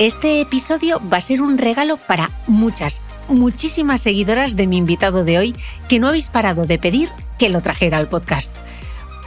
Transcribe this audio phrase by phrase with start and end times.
[0.00, 5.36] Este episodio va a ser un regalo para muchas, muchísimas seguidoras de mi invitado de
[5.36, 5.54] hoy
[5.90, 8.56] que no habéis parado de pedir que lo trajera al podcast.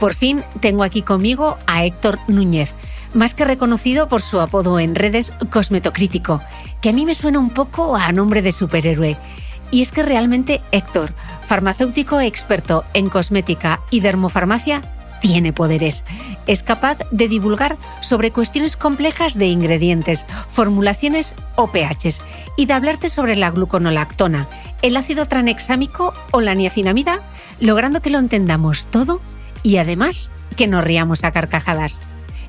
[0.00, 2.72] Por fin tengo aquí conmigo a Héctor Núñez,
[3.14, 6.40] más que reconocido por su apodo en redes Cosmetocrítico,
[6.80, 9.16] que a mí me suena un poco a nombre de superhéroe.
[9.70, 11.14] Y es que realmente Héctor,
[11.46, 14.82] farmacéutico experto en cosmética y dermofarmacia,
[15.24, 16.04] tiene poderes.
[16.46, 22.20] Es capaz de divulgar sobre cuestiones complejas de ingredientes, formulaciones o pHs
[22.58, 24.46] y de hablarte sobre la gluconolactona,
[24.82, 27.22] el ácido tranexámico o la niacinamida,
[27.58, 29.22] logrando que lo entendamos todo
[29.62, 32.02] y además que nos riamos a carcajadas.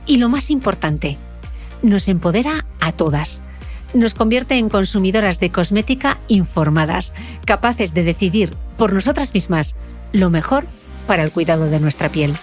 [0.05, 1.17] Y lo más importante,
[1.81, 3.41] nos empodera a todas.
[3.93, 7.13] Nos convierte en consumidoras de cosmética informadas,
[7.45, 9.77] capaces de decidir por nosotras mismas
[10.11, 10.67] lo mejor
[11.07, 12.35] para el cuidado de nuestra piel.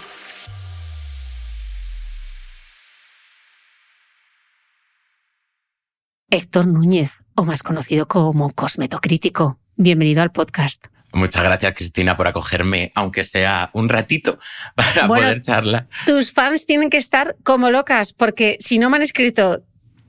[6.33, 9.59] Héctor Núñez, o más conocido como Cosmetocrítico.
[9.75, 10.83] Bienvenido al podcast.
[11.11, 14.39] Muchas gracias, Cristina, por acogerme, aunque sea un ratito,
[14.75, 15.87] para poder charlar.
[16.07, 19.61] Tus fans tienen que estar como locas, porque si no me han escrito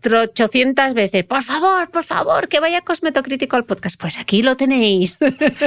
[0.02, 4.00] 800 veces, por favor, por favor, que vaya Cosmetocrítico al podcast.
[4.00, 5.18] Pues aquí lo tenéis.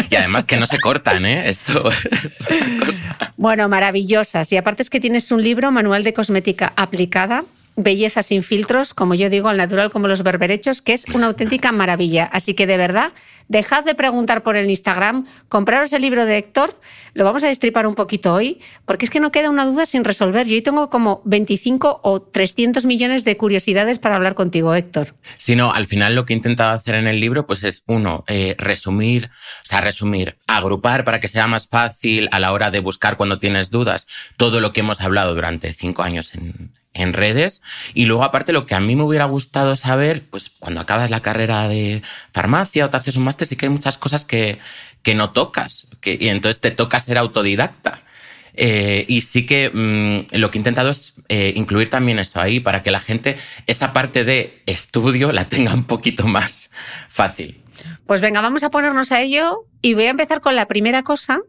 [0.10, 1.50] Y además que no se cortan, ¿eh?
[1.50, 1.88] Esto
[2.90, 3.04] es
[3.36, 4.52] Bueno, maravillosas.
[4.52, 7.44] Y aparte es que tienes un libro, Manual de Cosmética Aplicada,
[7.78, 11.72] belleza sin filtros, como yo digo, al natural como los berberechos, que es una auténtica
[11.72, 12.26] maravilla.
[12.26, 13.14] Así que de verdad,
[13.48, 16.80] dejad de preguntar por el Instagram, compraros el libro de Héctor,
[17.14, 20.04] lo vamos a destripar un poquito hoy, porque es que no queda una duda sin
[20.04, 20.48] resolver.
[20.48, 25.16] Yo hoy tengo como 25 o 300 millones de curiosidades para hablar contigo, Héctor.
[25.38, 28.24] Si no, al final lo que he intentado hacer en el libro, pues es uno,
[28.28, 29.30] eh, resumir,
[29.62, 33.40] o sea, resumir, agrupar para que sea más fácil a la hora de buscar cuando
[33.40, 37.64] tienes dudas todo lo que hemos hablado durante cinco años en, en redes.
[37.94, 41.22] Y luego, aparte, lo que a mí me hubiera gustado saber, pues cuando acabas la
[41.22, 42.02] carrera de
[42.32, 44.60] farmacia o te haces un máster, sí que hay muchas cosas que,
[45.04, 45.88] que no tocas.
[46.02, 48.04] Que, y entonces te toca ser autodidacta.
[48.60, 52.60] Eh, y sí que mm, lo que he intentado es eh, incluir también eso ahí
[52.60, 56.72] para que la gente esa parte de estudio la tenga un poquito más
[57.08, 57.62] fácil.
[58.08, 61.40] Pues venga, vamos a ponernos a ello y voy a empezar con la primera cosa,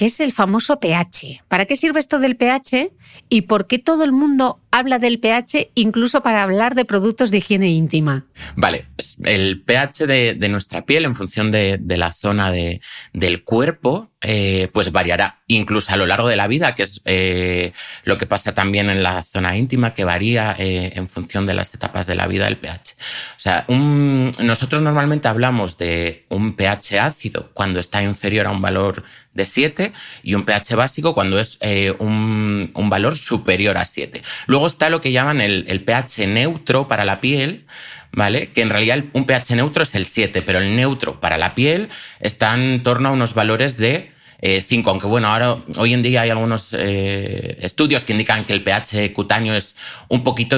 [0.00, 1.42] que es el famoso pH.
[1.46, 2.90] ¿Para qué sirve esto del pH
[3.28, 7.38] y por qué todo el mundo habla del pH incluso para hablar de productos de
[7.38, 8.24] higiene íntima.
[8.56, 14.68] Vale, pues el pH de, nuestra piel en función de, la zona del cuerpo, eh,
[14.74, 17.72] pues variará incluso a lo largo de la vida, que es eh,
[18.04, 21.72] lo que pasa también en la zona íntima, que varía eh, en función de las
[21.72, 22.96] etapas de la vida del pH.
[23.38, 29.04] O sea, nosotros normalmente hablamos de un pH ácido cuando está inferior a un valor
[29.32, 31.58] de 7 y un pH básico cuando es
[31.98, 34.20] un, valor superior a 7.
[34.46, 37.66] Luego está lo que llaman el, el pH neutro para la piel,
[38.12, 38.50] ¿vale?
[38.52, 41.88] Que en realidad un pH neutro es el 7, pero el neutro para la piel
[42.20, 44.12] está en torno a unos valores de
[44.42, 48.54] 5, eh, aunque bueno, ahora hoy en día hay algunos eh, estudios que indican que
[48.54, 49.76] el pH cutáneo es
[50.08, 50.56] un poquito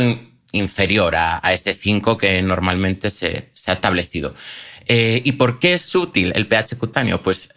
[0.53, 4.35] inferior a, ese 5 que normalmente se, ha establecido.
[4.87, 7.23] Eh, ¿Y por qué es útil el pH cutáneo?
[7.23, 7.51] Pues,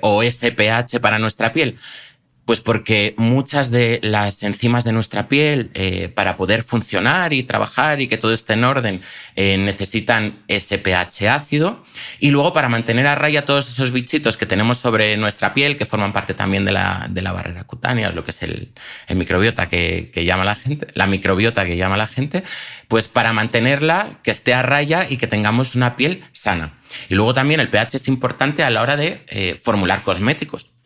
[0.00, 1.76] o ese pH para nuestra piel.
[2.48, 8.00] Pues porque muchas de las enzimas de nuestra piel, eh, para poder funcionar y trabajar
[8.00, 9.02] y que todo esté en orden,
[9.36, 11.84] eh, necesitan ese pH ácido.
[12.18, 15.84] Y luego para mantener a raya todos esos bichitos que tenemos sobre nuestra piel, que
[15.84, 18.72] forman parte también de la, de la barrera cutánea, lo que es el,
[19.14, 22.44] microbiota que, que, llama la gente, la microbiota que llama la gente,
[22.88, 26.78] pues para mantenerla, que esté a raya y que tengamos una piel sana.
[27.10, 30.77] Y luego también el pH es importante a la hora de eh, formular cosméticos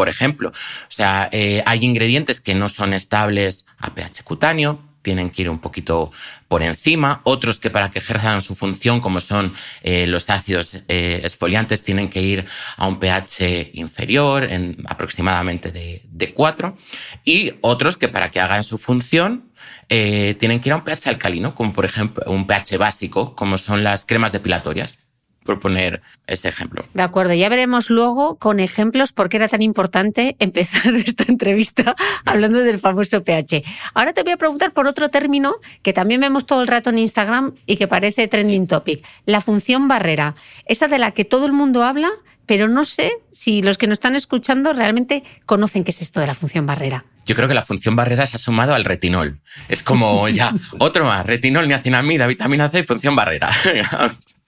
[0.00, 0.48] por ejemplo.
[0.48, 0.52] O
[0.88, 5.58] sea, eh, hay ingredientes que no son estables a pH cutáneo, tienen que ir un
[5.58, 6.10] poquito
[6.48, 9.52] por encima, otros que para que ejerzan su función, como son
[9.82, 12.46] eh, los ácidos eh, esfoliantes, tienen que ir
[12.78, 16.74] a un pH inferior, en aproximadamente de, de 4,
[17.22, 19.52] y otros que para que hagan su función
[19.86, 23.84] tienen que ir a un pH alcalino, como por ejemplo un pH básico, como son
[23.84, 25.09] las cremas depilatorias
[25.44, 26.84] proponer ese ejemplo.
[26.94, 31.94] De acuerdo, ya veremos luego con ejemplos por qué era tan importante empezar esta entrevista
[32.24, 33.62] hablando del famoso pH.
[33.94, 36.98] Ahora te voy a preguntar por otro término que también vemos todo el rato en
[36.98, 40.34] Instagram y que parece trending topic, la función barrera,
[40.66, 42.10] esa de la que todo el mundo habla,
[42.46, 46.26] pero no sé si los que nos están escuchando realmente conocen qué es esto de
[46.26, 47.04] la función barrera.
[47.24, 49.40] Yo creo que la función barrera se ha sumado al retinol.
[49.68, 53.50] Es como ya otro más, retinol, niacinamida, vitamina C función barrera.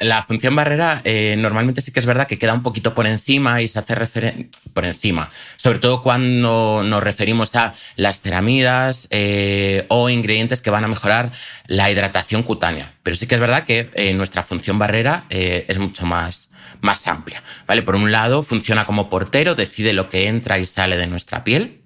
[0.00, 3.60] La función barrera eh, normalmente sí que es verdad que queda un poquito por encima
[3.62, 9.86] y se hace referencia por encima, sobre todo cuando nos referimos a las ceramidas eh,
[9.88, 11.32] o ingredientes que van a mejorar
[11.66, 12.92] la hidratación cutánea.
[13.02, 16.48] Pero sí que es verdad que eh, nuestra función barrera es mucho más,
[16.80, 17.42] más amplia.
[17.66, 17.82] ¿vale?
[17.82, 21.85] Por un lado, funciona como portero, decide lo que entra y sale de nuestra piel.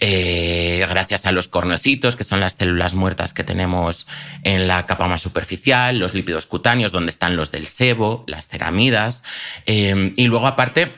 [0.00, 4.06] Eh, gracias a los cornecitos, que son las células muertas que tenemos
[4.42, 9.22] en la capa más superficial, los lípidos cutáneos, donde están los del sebo, las ceramidas.
[9.66, 10.92] Eh, y luego, aparte,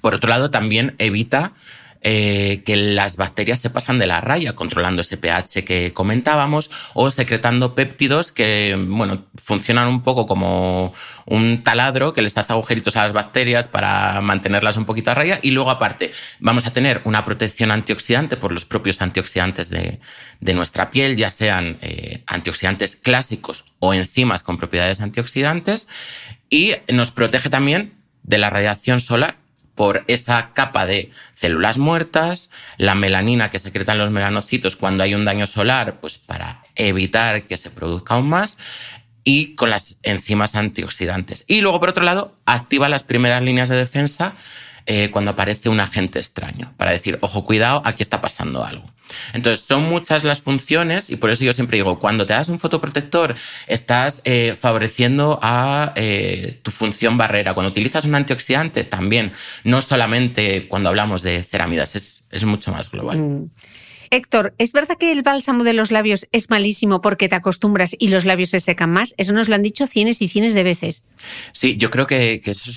[0.00, 1.52] por otro lado, también evita
[2.00, 7.10] eh, que las bacterias se pasan de la raya, controlando ese pH que comentábamos, o
[7.10, 10.94] secretando péptidos que, bueno, funcionan un poco como
[11.26, 15.40] un taladro que les hace agujeritos a las bacterias para mantenerlas un poquito a raya.
[15.42, 19.98] Y luego, aparte, vamos a tener una protección antioxidante por los propios antioxidantes de,
[20.54, 25.88] nuestra piel, ya sean eh, antioxidantes clásicos o enzimas con propiedades antioxidantes.
[26.48, 29.47] Y nos protege también de la radiación solar
[29.78, 35.24] por esa capa de células muertas, la melanina que secretan los melanocitos cuando hay un
[35.24, 38.58] daño solar, pues para evitar que se produzca aún más,
[39.22, 41.44] y con las enzimas antioxidantes.
[41.46, 44.34] Y luego, por otro lado, activa las primeras líneas de defensa
[44.90, 48.90] eh, cuando aparece un agente extraño, para decir, ojo, cuidado, aquí está pasando algo.
[49.34, 52.58] Entonces, son muchas las funciones y por eso yo siempre digo, cuando te das un
[52.58, 53.34] fotoprotector,
[53.66, 57.52] estás eh, favoreciendo a eh, tu función barrera.
[57.52, 62.90] Cuando utilizas un antioxidante, también, no solamente cuando hablamos de ceramidas, es, es mucho más
[62.90, 63.18] global.
[63.18, 63.50] Mm.
[64.10, 68.08] Héctor, ¿es verdad que el bálsamo de los labios es malísimo porque te acostumbras y
[68.08, 69.14] los labios se secan más?
[69.18, 71.04] Eso nos lo han dicho cienes y cienes de veces.
[71.52, 72.70] Sí, yo creo que, eso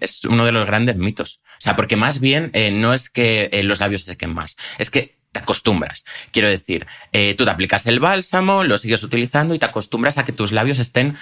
[0.00, 1.40] es, uno de los grandes mitos.
[1.58, 4.56] O sea, porque más bien eh, no es que eh, los labios se sequen más,
[4.78, 6.04] es que te acostumbras.
[6.30, 10.24] Quiero decir, eh, tú te aplicas el bálsamo, lo sigues utilizando y te acostumbras a
[10.24, 11.16] que tus labios estén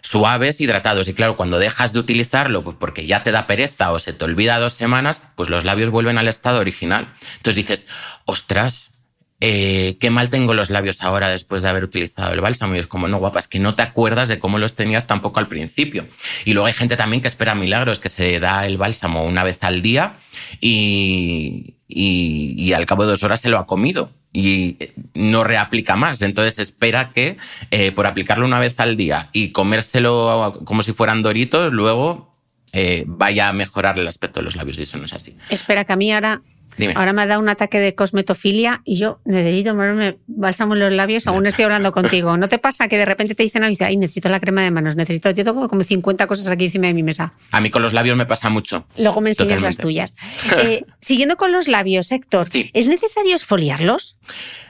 [0.00, 1.08] suaves, hidratados.
[1.08, 4.24] Y claro, cuando dejas de utilizarlo, pues porque ya te da pereza o se te
[4.24, 7.12] olvida dos semanas, pues los labios vuelven al estado original.
[7.36, 7.86] Entonces dices,
[8.24, 8.90] ostras,
[9.40, 12.74] eh, qué mal tengo los labios ahora después de haber utilizado el bálsamo.
[12.74, 15.38] Y es como, no, guapa, es que no te acuerdas de cómo los tenías tampoco
[15.38, 16.06] al principio.
[16.44, 19.62] Y luego hay gente también que espera milagros, que se da el bálsamo una vez
[19.62, 20.16] al día
[20.60, 24.76] y, y, al cabo de dos horas se lo ha comido y
[25.14, 26.20] no reaplica más.
[26.22, 27.36] Entonces espera que
[27.70, 32.36] eh, por aplicarlo una vez al día y comérselo como si fueran doritos, luego
[32.72, 35.36] eh, vaya a mejorar el aspecto de los labios y eso no es así.
[35.48, 36.42] Espera que a mí ahora
[36.78, 36.94] Dime.
[36.96, 40.92] Ahora me ha dado un ataque de cosmetofilia y yo necesito ponerme bálsamo en los
[40.92, 42.36] labios, aún estoy hablando contigo.
[42.36, 45.30] ¿No te pasa que de repente te dicen, ay, necesito la crema de manos, necesito,
[45.30, 47.34] yo tengo como 50 cosas aquí encima de mi mesa?
[47.50, 48.86] A mí con los labios me pasa mucho.
[48.96, 50.14] Luego me enseñas las tuyas.
[50.58, 54.16] Eh, siguiendo con los labios, Héctor, ¿es necesario esfoliarlos?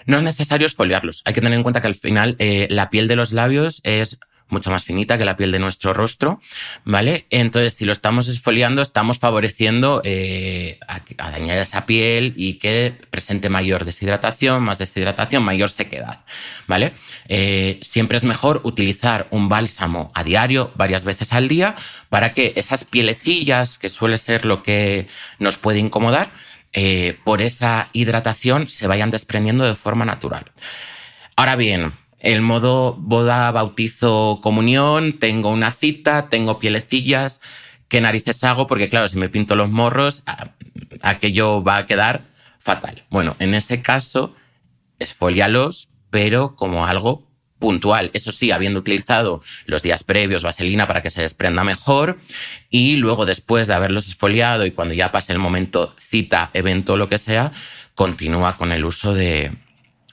[0.07, 1.23] No es necesario esfoliarlos.
[1.25, 4.19] Hay que tener en cuenta que al final eh, la piel de los labios es
[4.49, 6.41] mucho más finita que la piel de nuestro rostro,
[6.85, 7.27] ¿vale?
[7.31, 13.49] Entonces, si lo estamos esfoliando, estamos favoreciendo eh, a, dañar esa piel y que presente
[13.49, 16.25] mayor deshidratación, más deshidratación, mayor sequedad,
[16.67, 16.93] ¿vale?
[17.29, 21.75] Eh, siempre es mejor utilizar un bálsamo a diario, varias veces al día,
[22.09, 26.33] para que esas pielecillas, que suele ser lo que nos puede incomodar,
[26.73, 30.53] eh, por esa hidratación se vayan desprendiendo de forma natural.
[31.37, 37.41] Ahora bien, el modo boda, bautizo, comunión, tengo una cita, tengo pielecillas,
[37.89, 38.67] ¿qué narices hago?
[38.67, 40.23] Porque claro, si me pinto los morros,
[41.03, 42.25] aquello va a quedar
[42.59, 43.05] fatal.
[43.11, 44.35] Bueno, en ese caso,
[44.99, 48.11] esfolialos, pero como algo puntual.
[48.15, 52.19] Eso sí, habiendo utilizado los días previos vaselina para que se desprenda mejor
[52.71, 57.09] y luego después de haberlos esfoliado y cuando ya pase el momento cita, evento, lo
[57.09, 57.51] que sea,
[57.95, 59.57] continúa con el uso de,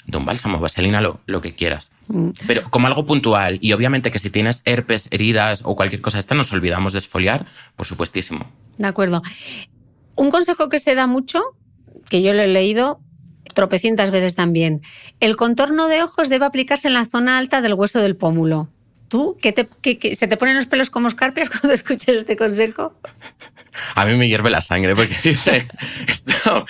[0.08, 1.92] de un bálsamo, vaselina, lo, lo que quieras.
[2.08, 2.30] Mm.
[2.48, 6.36] Pero como algo puntual, y obviamente que si tienes herpes, heridas o cualquier cosa esta,
[6.36, 7.46] nos olvidamos de esfoliar,
[7.76, 8.46] por supuestísimo.
[8.78, 9.22] De acuerdo.
[10.16, 11.42] Un consejo que se da mucho,
[12.10, 13.02] que yo lo he leído
[13.54, 14.82] tropecientas veces también,
[15.20, 18.70] el contorno de ojos debe aplicarse en la zona alta del hueso del pómulo.
[19.08, 19.38] ¿Tú?
[19.42, 19.68] ¿Qué te,
[20.16, 22.94] ¿Se te ponen los pelos como escarpias cuando escuchas este consejo?
[23.96, 25.68] A mí me hierve la sangre porque dice
[26.08, 26.66] esto.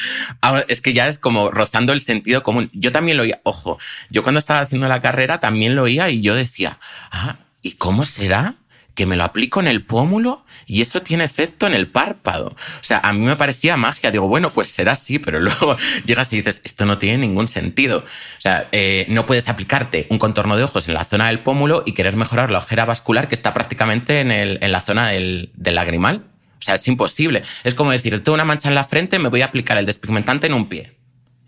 [0.67, 2.69] Es que ya es como rozando el sentido común.
[2.73, 3.77] Yo también lo oía, ojo,
[4.09, 6.79] yo cuando estaba haciendo la carrera también lo oía y yo decía,
[7.11, 8.55] ah, ¿y cómo será
[8.95, 12.47] que me lo aplico en el pómulo y eso tiene efecto en el párpado.
[12.47, 14.09] O sea, a mí me parecía magia.
[14.09, 15.75] Digo, bueno, pues será así, pero luego
[16.05, 17.99] llegas y dices, esto no tiene ningún sentido.
[17.99, 21.83] O sea, eh, no puedes aplicarte un contorno de ojos en la zona del pómulo
[21.85, 25.51] y querer mejorar la ojera vascular que está prácticamente en, el, en la zona del,
[25.55, 26.23] del lagrimal.
[26.57, 27.43] O sea, es imposible.
[27.63, 30.47] Es como decir, tengo una mancha en la frente, me voy a aplicar el despigmentante
[30.47, 30.94] en un pie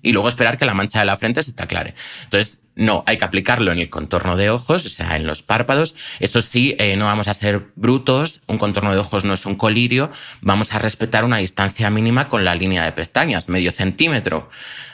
[0.01, 1.93] y luego esperar que la mancha de la frente se te aclare.
[2.23, 5.95] Entonces, no, hay que aplicarlo en el contorno de ojos, o sea, en los párpados.
[6.19, 9.55] Eso sí, eh, no vamos a ser brutos, un contorno de ojos no es un
[9.55, 10.11] colirio,
[10.41, 14.49] vamos a respetar una distancia mínima con la línea de pestañas, medio centímetro.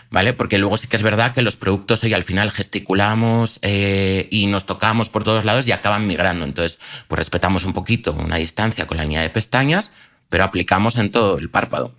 [0.09, 0.33] ¿Vale?
[0.33, 4.45] Porque luego sí que es verdad que los productos hoy al final gesticulamos eh, y
[4.45, 6.45] nos tocamos por todos lados y acaban migrando.
[6.45, 9.91] Entonces, pues respetamos un poquito una distancia con la línea de pestañas,
[10.29, 11.95] pero aplicamos en todo el párpado.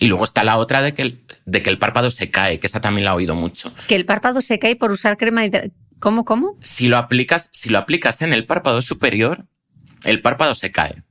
[0.00, 2.66] Y luego está la otra de que, el, de que el párpado se cae, que
[2.66, 3.72] esa también la he oído mucho.
[3.86, 5.70] Que el párpado se cae por usar crema de...
[5.98, 6.54] ¿Cómo, cómo?
[6.62, 9.46] Si lo aplicas, si lo aplicas en el párpado superior,
[10.04, 11.04] el párpado se cae.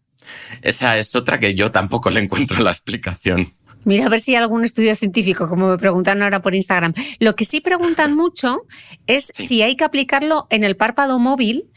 [0.63, 3.48] Esa es otra que yo tampoco le encuentro la explicación.
[3.86, 6.93] Mira a ver si hay algún estudio científico, como me preguntan ahora por Instagram.
[7.19, 8.63] Lo que sí preguntan mucho
[9.08, 11.68] es si hay que aplicarlo en el párpado móvil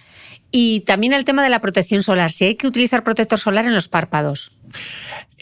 [0.53, 3.75] y también el tema de la protección solar, si hay que utilizar protector solar en
[3.75, 4.53] los párpados.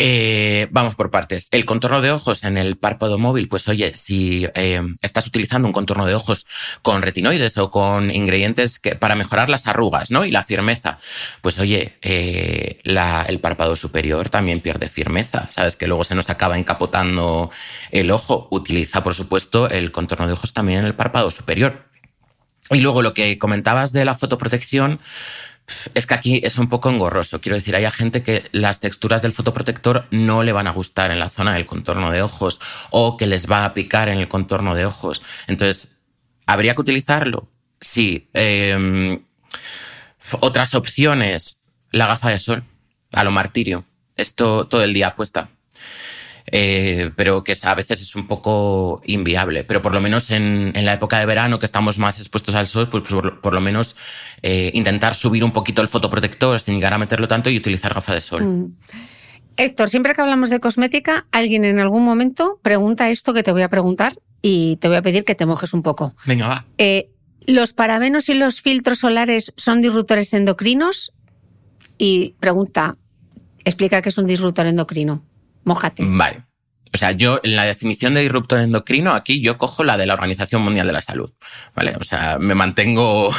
[0.03, 1.49] Eh, vamos por partes.
[1.51, 5.75] El contorno de ojos en el párpado móvil, pues oye, si eh, estás utilizando un
[5.75, 6.47] contorno de ojos
[6.81, 10.25] con retinoides o con ingredientes que, para mejorar las arrugas ¿no?
[10.25, 10.99] y la firmeza,
[11.43, 15.77] pues oye, eh, el párpado superior también pierde firmeza, ¿sabes?
[15.77, 17.51] Que luego se nos acaba encapotando
[17.91, 18.49] el ojo.
[18.51, 21.90] Utiliza, por supuesto, el contorno de ojos también en el párpado superior.
[22.71, 25.01] Y luego lo que comentabas de la fotoprotección,
[25.95, 27.41] es que aquí es un poco engorroso.
[27.41, 31.19] Quiero decir, hay gente que las texturas del fotoprotector no le van a gustar en
[31.19, 32.61] la zona del contorno de ojos
[32.91, 35.23] o que les va a picar en el contorno de ojos.
[35.47, 35.89] Entonces,
[36.47, 37.49] ¿habría que utilizarlo?
[37.81, 38.29] Sí.
[38.35, 39.25] Em,
[40.41, 41.59] otras opciones,
[41.91, 42.65] la gafa de sol,
[43.13, 43.85] a lo martirio.
[44.17, 45.49] Esto todo el día puesta.
[46.53, 49.65] Eh, pero que a veces es un poco inviable.
[49.65, 52.89] Pero por lo menos en, la época de verano, que estamos más expuestos al sol,
[52.89, 53.97] pues, por, lo menos
[54.43, 58.15] eh, intentar subir un poquito el fotoprotector sin llegar a meterlo tanto y utilizar gafa
[58.15, 58.45] de sol.
[58.45, 58.77] Mm.
[59.57, 63.63] Héctor, siempre que hablamos de cosmética, alguien en algún momento pregunta esto que te voy
[63.63, 66.15] a preguntar y te voy a pedir que te mojes un poco.
[66.25, 66.65] Venga, va.
[66.79, 67.11] Eh,
[67.47, 71.13] ¿Los parabenos y los filtros solares son disruptores endocrinos?
[71.99, 72.97] Y pregunta,
[73.65, 75.23] explica qué es un disruptor endocrino.
[75.65, 76.03] Mójate.
[76.07, 76.45] Vale.
[76.93, 80.15] O sea, yo en la definición de disruptor endocrino, aquí yo cojo la de la
[80.15, 81.33] Organización Mundial de la Salud.
[81.75, 81.95] ¿Vale?
[82.01, 83.33] O sea, me mantengo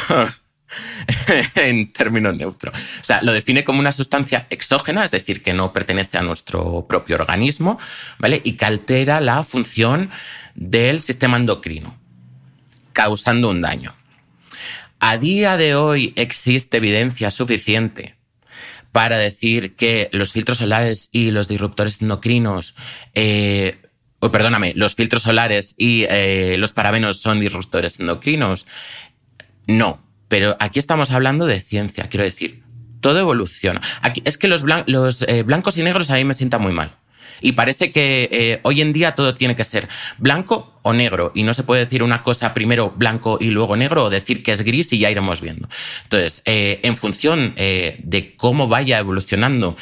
[1.56, 2.76] en términos neutros.
[2.76, 6.86] O sea, lo define como una sustancia exógena, es decir, que no pertenece a nuestro
[6.88, 7.78] propio organismo,
[8.18, 8.40] ¿vale?
[8.42, 10.10] Y que altera la función
[10.54, 11.98] del sistema endocrino,
[12.94, 13.94] causando un daño.
[14.98, 18.16] A día de hoy existe evidencia suficiente
[18.92, 22.74] para decir que los filtros solares y los disruptores endocrinos
[23.14, 23.76] eh,
[24.30, 28.66] perdóname, los filtros solares y eh, los parabenos son disruptores endocrinos.
[29.66, 32.62] No, pero aquí estamos hablando de ciencia, quiero decir,
[33.00, 33.80] todo evoluciona.
[34.24, 34.64] Es que los,
[35.26, 36.96] eh, blancos y negros a mí me sientan muy mal.
[37.42, 41.32] Y parece que eh, hoy en día todo tiene que ser blanco o negro.
[41.34, 44.52] Y no se puede decir una cosa primero blanco y luego negro o decir que
[44.52, 45.68] es gris y ya iremos viendo.
[46.04, 49.76] Entonces, en función de cómo vaya evolucionando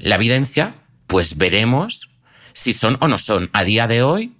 [0.00, 0.74] la evidencia,
[1.06, 2.10] pues veremos
[2.52, 3.50] si son o no son.
[3.52, 4.32] A día de hoy,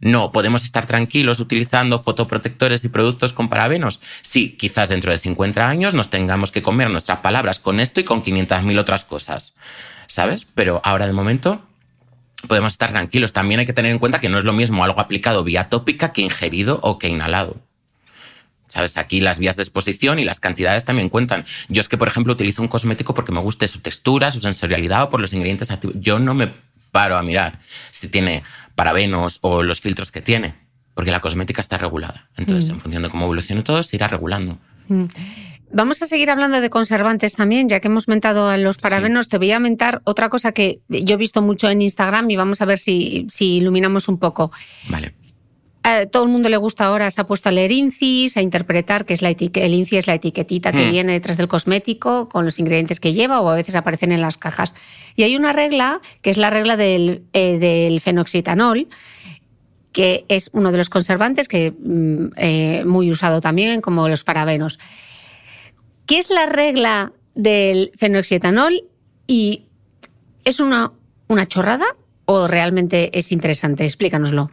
[0.00, 4.00] no, podemos estar tranquilos utilizando fotoprotectores y productos con parabenos.
[4.22, 8.04] Sí, quizás dentro de 50 años nos tengamos que comer nuestras palabras con esto y
[8.04, 9.54] con 500.000 otras cosas,
[10.06, 10.46] ¿sabes?
[10.54, 11.67] Pero ahora de momento
[12.46, 13.32] podemos estar tranquilos.
[13.32, 16.12] También hay que tener en cuenta que no es lo mismo algo aplicado vía tópica
[16.12, 17.56] que ingerido o que inhalado.
[18.68, 18.98] ¿Sabes?
[18.98, 21.44] Aquí las vías de exposición y las cantidades también cuentan.
[21.68, 25.04] Yo es que, por ejemplo, utilizo un cosmético porque me guste su textura, su sensorialidad
[25.04, 25.96] o por los ingredientes activos.
[25.98, 26.52] Yo no me
[26.90, 27.58] paro a mirar
[27.90, 28.42] si tiene
[28.74, 30.54] parabenos o los filtros que tiene,
[30.94, 32.28] porque la cosmética está regulada.
[32.36, 32.74] Entonces, mm.
[32.74, 34.58] en función de cómo evolucione todo, se irá regulando.
[34.88, 35.04] Mm.
[35.70, 39.28] Vamos a seguir hablando de conservantes también, ya que hemos mentado a los parabenos.
[39.28, 42.62] Te voy a mentar otra cosa que yo he visto mucho en Instagram y vamos
[42.62, 44.50] a ver si, si iluminamos un poco.
[44.88, 45.14] Vale.
[45.82, 49.04] A todo el mundo le gusta ahora, se ha puesto a leer INCIS, a interpretar
[49.04, 50.90] que es la el INCI es la etiquetita que mm.
[50.90, 54.38] viene detrás del cosmético con los ingredientes que lleva o a veces aparecen en las
[54.38, 54.74] cajas.
[55.16, 58.88] Y hay una regla, que es la regla del, eh, del fenoxitanol,
[59.92, 64.78] que es uno de los conservantes que mm, eh, muy usado también como los parabenos.
[66.08, 68.82] ¿Qué es la regla del fenoxitanol
[69.26, 69.66] y
[70.42, 70.90] es una,
[71.26, 71.84] una chorrada
[72.24, 73.84] o realmente es interesante?
[73.84, 74.50] Explícanoslo.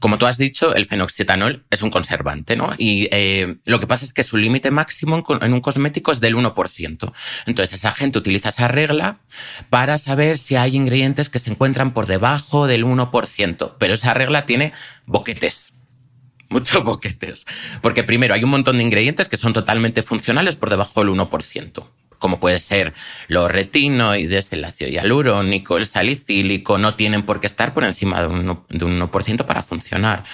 [0.00, 2.72] Como tú has dicho, el fenoxitanol es un conservante, ¿no?
[2.78, 6.34] Y eh, lo que pasa es que su límite máximo en un cosmético es del
[6.34, 7.12] 1%.
[7.44, 9.20] Entonces, esa gente utiliza esa regla
[9.68, 13.74] para saber si hay ingredientes que se encuentran por debajo del 1%.
[13.78, 14.72] Pero esa regla tiene
[15.04, 15.72] boquetes
[16.50, 17.46] muchos boquetes.
[17.82, 21.84] Porque primero hay un montón de ingredientes que son totalmente funcionales por debajo del 1%
[22.18, 22.92] como puede ser
[23.28, 28.26] los retinoides, el ácido hialurónico, el salicílico, no tienen por qué estar por encima de
[28.26, 30.24] un, de un 1% para funcionar.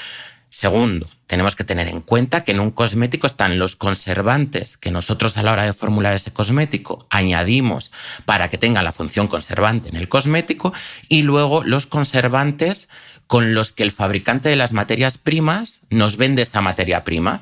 [0.50, 5.36] Segundo, tenemos que tener en cuenta que en un cosmético están los conservantes que nosotros
[5.36, 7.90] a la hora de formular ese cosmético añadimos
[8.24, 10.72] para que tenga la función conservante en el cosmético
[11.08, 12.88] y luego los conservantes
[13.26, 17.40] con los que el fabricante de las materias primas nos vende esa materia prima.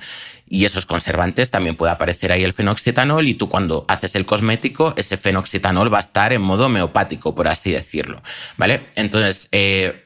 [0.49, 4.92] Y esos conservantes también puede aparecer ahí el fenoxitanol y tú cuando haces el cosmético,
[4.99, 8.23] ese fenoxitanol va a estar en modo homeopático, por así decirlo.
[8.59, 8.88] ¿Vale?
[8.95, 10.03] Entonces, eh,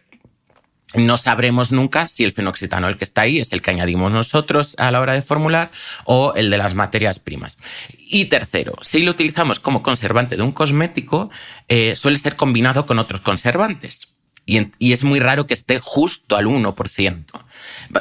[0.94, 4.90] no sabremos nunca si el fenoxitanol que está ahí es el que añadimos nosotros a
[4.90, 5.70] la hora de formular
[6.04, 7.58] o el de las materias primas.
[7.98, 11.30] Y tercero, si lo utilizamos como conservante de un cosmético,
[11.68, 14.15] eh, suele ser combinado con otros conservantes.
[14.48, 17.24] Y, es muy raro que esté justo al 1%.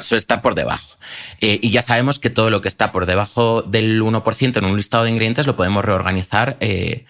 [0.00, 0.96] Suele estar por debajo.
[1.40, 4.76] Eh, y ya sabemos que todo lo que está por debajo del 1% en un
[4.76, 7.04] listado de ingredientes lo podemos reorganizar eh,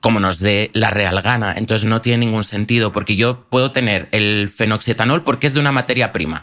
[0.00, 1.54] como nos dé la real gana.
[1.58, 5.72] Entonces no tiene ningún sentido porque yo puedo tener el fenoxetanol porque es de una
[5.72, 6.42] materia prima.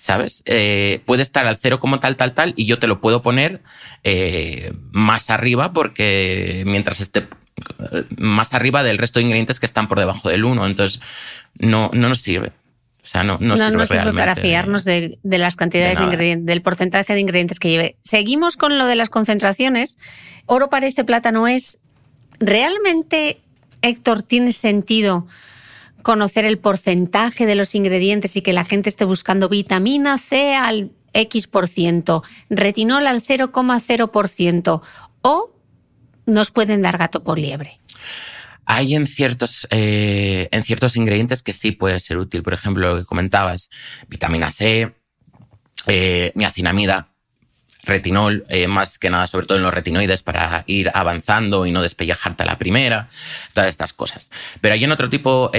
[0.00, 0.42] ¿Sabes?
[0.46, 3.60] Eh, puede estar al cero como tal, tal, tal, y yo te lo puedo poner
[4.92, 7.28] más arriba porque mientras esté
[8.18, 10.66] más arriba del resto de ingredientes que están por debajo del 1.
[10.66, 11.00] Entonces,
[11.58, 12.52] no, no nos sirve.
[13.02, 17.14] O sea, no, no, no sirve, para fiarnos de, las cantidades de, ingredientes, del porcentaje
[17.14, 17.96] de ingredientes que lleve.
[18.02, 19.96] Seguimos con lo de las concentraciones.
[20.46, 21.78] Oro parece, plata no es.
[22.38, 23.40] ¿Realmente,
[23.82, 25.26] Héctor, tiene sentido
[26.02, 30.90] conocer el porcentaje de los ingredientes y que la gente esté buscando vitamina C al
[31.12, 34.82] X por ciento, retinol al 0,0%
[35.22, 35.50] o
[36.30, 37.80] nos pueden dar gato por liebre?
[38.64, 42.42] Hay en ciertos, eh, en ciertos ingredientes que sí puede ser útil.
[42.42, 43.68] Por ejemplo, lo que comentabas,
[44.08, 44.94] vitamina C,
[45.86, 47.08] eh, niacinamida,
[47.82, 51.82] retinol, eh, más que nada, sobre todo en los retinoides, para ir avanzando y no
[51.82, 53.08] despellejarte a la primera,
[53.54, 54.30] todas estas cosas.
[54.60, 55.50] Pero hay en otro tipo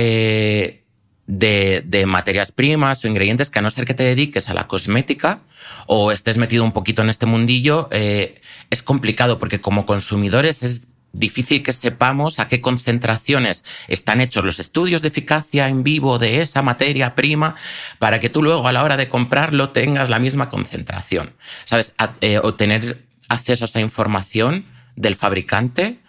[1.37, 4.67] de, de, materias primas o ingredientes que a no ser que te dediques a la
[4.67, 5.39] cosmética
[5.87, 11.63] o estés metido un poquito en este mundillo, es complicado porque como consumidores es difícil
[11.63, 16.61] que sepamos a qué concentraciones están hechos los estudios de eficacia en vivo de esa
[16.61, 17.55] materia prima
[17.99, 21.33] para que tú luego a la hora de comprarlo tengas la misma concentración.
[21.65, 21.93] ¿Sabes?
[22.21, 24.65] Eh, obtener acceso a esa información
[24.95, 25.99] del fabricante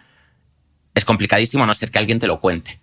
[0.95, 2.82] es complicadísimo a no ser que alguien te lo cuente.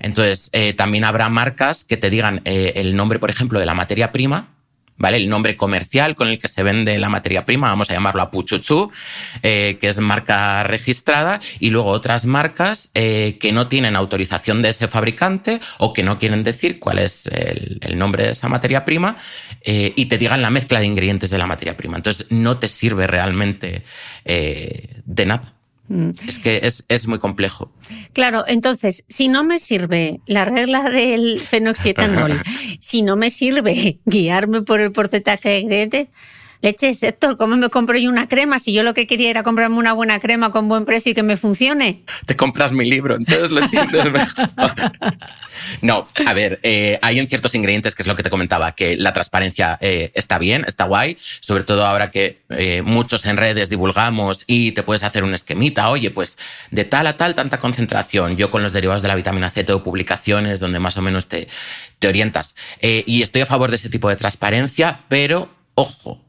[0.00, 3.74] Entonces, eh, también habrá marcas que te digan eh, el nombre, por ejemplo, de la
[3.74, 4.48] materia prima,
[4.96, 5.18] ¿vale?
[5.18, 8.90] El nombre comercial con el que se vende la materia prima, vamos a llamarlo Apuchuchu,
[9.42, 14.70] eh, que es marca registrada, y luego otras marcas eh, que no tienen autorización de
[14.70, 19.16] ese fabricante o que no quieren decir cuál es el, nombre de esa materia prima
[19.62, 21.96] y te digan la mezcla de ingredientes de la materia prima.
[21.96, 23.84] Entonces no te sirve realmente
[24.24, 25.59] de nada.
[25.90, 26.10] Mm.
[26.28, 27.72] Es que es, muy complejo.
[28.12, 32.40] Claro, entonces, si no me sirve la regla del fenoxietanol,
[32.80, 36.08] si no me sirve guiarme por el porcentaje de ingredientes,
[36.62, 39.76] leches, Héctor, ¿cómo me compro yo una crema si yo lo que quería era comprarme
[39.76, 42.02] una buena crema con buen precio y que me funcione?
[42.26, 44.50] Te compras mi libro, entonces lo entiendes mejor.
[45.82, 48.96] No, a ver, eh, hay en ciertos ingredientes, que es lo que te comentaba, que
[48.96, 53.70] la transparencia eh, está bien, está guay, sobre todo ahora que eh, muchos en redes
[53.70, 56.38] divulgamos y te puedes hacer un esquemita, oye, pues
[56.70, 58.36] de tal a tal tanta concentración.
[58.36, 61.48] Yo con los derivados de la vitamina C tengo publicaciones donde más o menos te,
[61.98, 62.54] te orientas.
[62.80, 66.20] y estoy a favor de ese tipo de transparencia, pero ojo,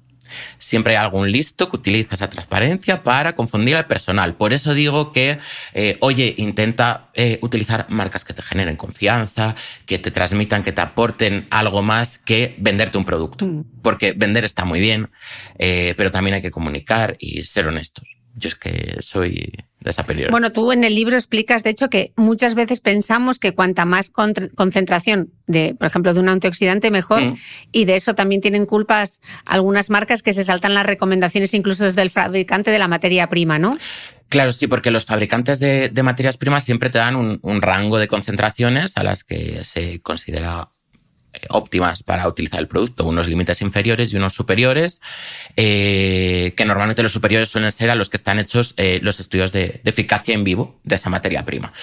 [0.59, 4.35] Siempre hay algún listo que utiliza esa transparencia para confundir al personal.
[4.35, 5.37] Por eso digo que,
[5.73, 10.81] eh, oye, intenta eh, utilizar marcas que te generen confianza, que te transmitan, que te
[10.81, 13.45] aporten algo más que venderte un producto.
[13.45, 13.81] Mm.
[13.81, 15.09] Porque vender está muy bien,
[15.57, 18.05] eh, pero también hay que comunicar y ser honestos.
[18.35, 20.31] Yo es que soy de esa película.
[20.31, 24.11] Bueno, tú en el libro explicas, de hecho, que muchas veces pensamos que cuanta más
[24.11, 27.21] concentración de, por ejemplo, de un antioxidante, mejor.
[27.21, 27.35] Mm.
[27.71, 32.03] Y de eso también tienen culpas algunas marcas que se saltan las recomendaciones incluso desde
[32.03, 33.77] el fabricante de la materia prima, ¿no?
[34.29, 38.95] Claro, sí, porque los fabricantes de, materias primas siempre te dan un rango de concentraciones
[38.95, 40.69] a las que se considera
[41.49, 45.01] óptimas para utilizar el producto, unos límites inferiores y unos superiores,
[45.55, 49.51] eh, que normalmente los superiores suelen ser a los que están hechos eh, los estudios
[49.51, 51.73] de, de, eficacia en vivo de esa materia prima.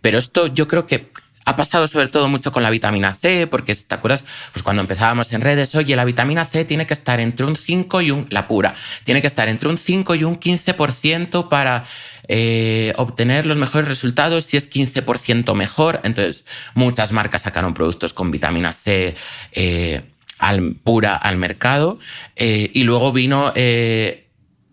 [0.00, 1.10] Pero esto yo creo que
[1.46, 5.32] ha pasado sobre todo mucho con la vitamina C, porque te acuerdas, pues cuando empezábamos
[5.32, 8.48] en redes, oye, la vitamina C tiene que estar entre un 5 y un, la
[8.48, 11.84] pura, tiene que estar entre un 5 y un 15% para
[12.26, 16.00] eh, obtener los mejores resultados, si es 15% mejor.
[16.02, 19.14] Entonces, muchas marcas sacaron productos con vitamina C.
[19.52, 20.02] Eh,
[20.38, 21.98] al, pura al mercado
[22.34, 23.54] eh, y luego vino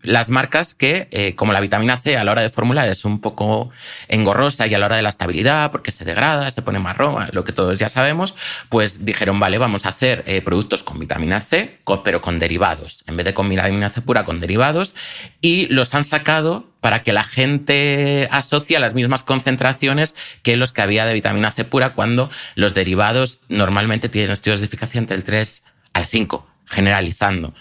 [0.04, 3.20] las marcas que, eh, como la vitamina C a la hora de formular es un
[3.20, 3.70] poco
[4.08, 7.42] engorrosa y a la hora de la estabilidad, porque se degrada, se pone marrón, lo
[7.42, 8.34] que todos ya sabemos,
[8.68, 13.16] pues dijeron, vale, vamos a hacer eh, productos con vitamina C, pero con derivados, en
[13.16, 14.94] vez de con vitamina C pura, con derivados,
[15.40, 20.82] y los han sacado para que la gente asocie las mismas concentraciones que los que
[20.82, 25.24] había de vitamina C pura, cuando los derivados normalmente tienen estudios de eficacia entre el
[25.24, 25.62] 3
[25.94, 27.54] al 5, generalizando.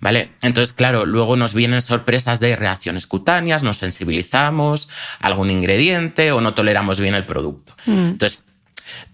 [0.00, 0.30] ¿Vale?
[0.40, 4.88] Entonces, claro, luego nos vienen sorpresas de reacciones cutáneas, nos sensibilizamos
[5.20, 7.74] a algún ingrediente o no toleramos bien el producto.
[7.84, 8.08] Mm.
[8.12, 8.44] Entonces,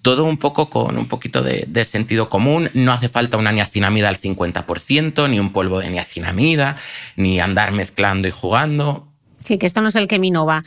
[0.03, 2.71] todo un poco con un poquito de, sentido común.
[2.75, 6.77] No hace falta una niacinamida al 50%, ni un polvo de niacinamida,
[7.17, 9.09] ni andar mezclando y jugando.
[9.45, 10.65] Sí, que esto no es el que minova.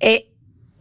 [0.00, 0.28] Eh,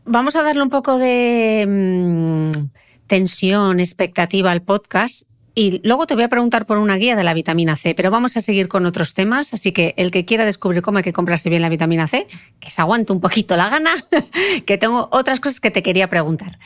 [0.05, 2.67] vamos a darle un poco de mm,
[3.07, 7.33] tensión, expectativa al podcast y luego te voy a preguntar por una guía de la
[7.33, 10.81] vitamina C, pero vamos a seguir con otros temas, así que el que quiera descubrir
[10.81, 12.27] cómo hay que comprarse bien la vitamina C,
[12.59, 13.91] que se aguante un poquito la gana,
[14.65, 16.57] que tengo otras cosas que te quería preguntar.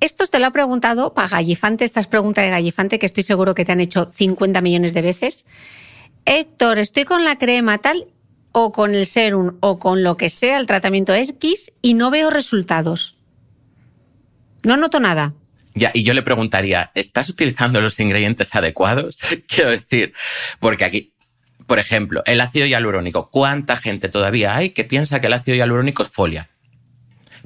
[0.00, 3.64] Esto te lo ha preguntado para Gallifante, estas preguntas de Gallifante que estoy seguro que
[3.64, 5.46] te han hecho 50 millones de veces.
[6.24, 8.08] Héctor, estoy con la crema tal
[8.50, 12.30] o con el serum o con lo que sea, el tratamiento X y no veo
[12.30, 13.16] resultados.
[14.62, 15.34] No noto nada.
[15.74, 19.18] Y yo le preguntaría, ¿estás utilizando los ingredientes adecuados?
[19.48, 20.12] Quiero decir,
[20.60, 21.14] porque aquí,
[21.66, 23.30] por ejemplo, el ácido hialurónico.
[23.30, 26.50] ¿Cuánta gente todavía hay que piensa que el ácido hialurónico es folia?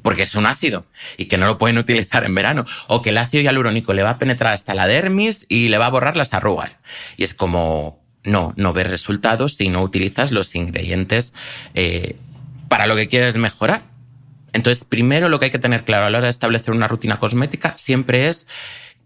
[0.02, 0.86] Porque es un ácido
[1.16, 2.66] y que no lo pueden utilizar en verano.
[2.86, 5.86] O que el ácido hialurónico le va a penetrar hasta la dermis y le va
[5.86, 6.76] a borrar las arrugas.
[7.16, 11.32] Y es como, no, no ves resultados si no utilizas los ingredientes
[11.74, 12.16] eh,
[12.68, 13.82] para lo que quieres mejorar.
[14.58, 17.20] Entonces, primero lo que hay que tener claro a la hora de establecer una rutina
[17.20, 18.48] cosmética siempre es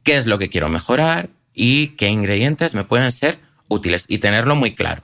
[0.02, 3.38] qué es lo que quiero mejorar y qué ingredientes me pueden ser
[3.68, 5.02] útiles y tenerlo muy claro.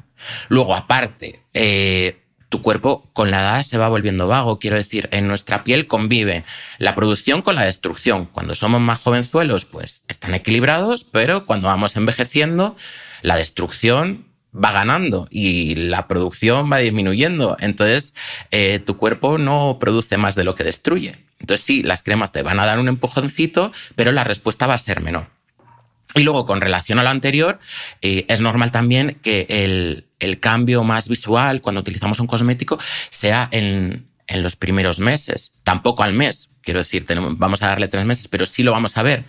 [0.48, 4.58] Luego, aparte, eh, tu cuerpo con la edad se va volviendo vago.
[4.58, 6.44] Quiero decir, en nuestra piel convive
[6.78, 8.24] la producción con la destrucción.
[8.24, 12.74] Cuando somos más jovenzuelos, pues están equilibrados, pero cuando vamos envejeciendo,
[13.20, 14.28] la destrucción
[14.62, 17.57] va ganando y la producción va disminuyendo.
[17.61, 18.14] Entonces,
[18.51, 21.16] eh, tu cuerpo no produce más de lo que destruye.
[21.40, 24.79] Entonces, sí, las cremas te van a dar un empujoncito, pero la respuesta va a
[24.79, 25.29] ser menor.
[26.14, 27.59] Y luego, con relación a lo anterior,
[28.03, 30.05] eh, es normal también que el,
[30.40, 32.79] cambio más visual cuando utilizamos un cosmético
[33.11, 36.49] sea en, en los primeros meses, tampoco al mes.
[36.62, 39.25] Quiero decir, vamos a darle tres meses, pero sí lo vamos a ver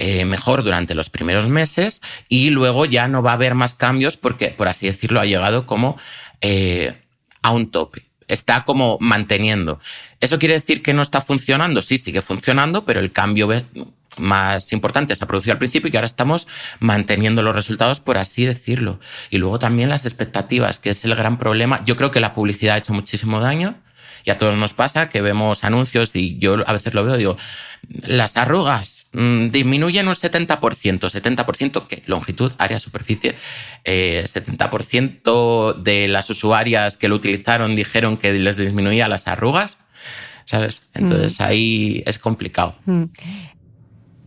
[0.00, 4.16] eh, mejor durante los primeros meses y luego ya no va a haber más cambios
[4.16, 5.96] porque, por así decirlo, ha llegado como
[6.40, 7.02] eh,
[7.42, 8.02] a un tope.
[8.28, 9.80] Está como manteniendo.
[10.20, 11.82] ¿Eso quiere decir que no está funcionando?
[11.82, 13.48] Sí, sigue funcionando, pero el cambio
[14.18, 16.46] más importante se ha producido al principio y que ahora estamos
[16.78, 19.00] manteniendo los resultados, por así decirlo.
[19.30, 21.82] Y luego también las expectativas, que es el gran problema.
[21.84, 23.74] Yo creo que la publicidad ha hecho muchísimo daño
[24.24, 27.36] y a todos nos pasa que vemos anuncios y yo a veces lo veo, digo,
[28.06, 33.34] las arrugas mm, disminuyen un 70%, 70% que longitud, área, superficie,
[33.84, 39.78] 70% eh, de las usuarias que lo utilizaron dijeron que les disminuía las arrugas,
[40.44, 40.82] ¿sabes?
[40.94, 41.42] Entonces mm.
[41.42, 42.74] ahí es complicado.
[42.86, 43.04] Mm.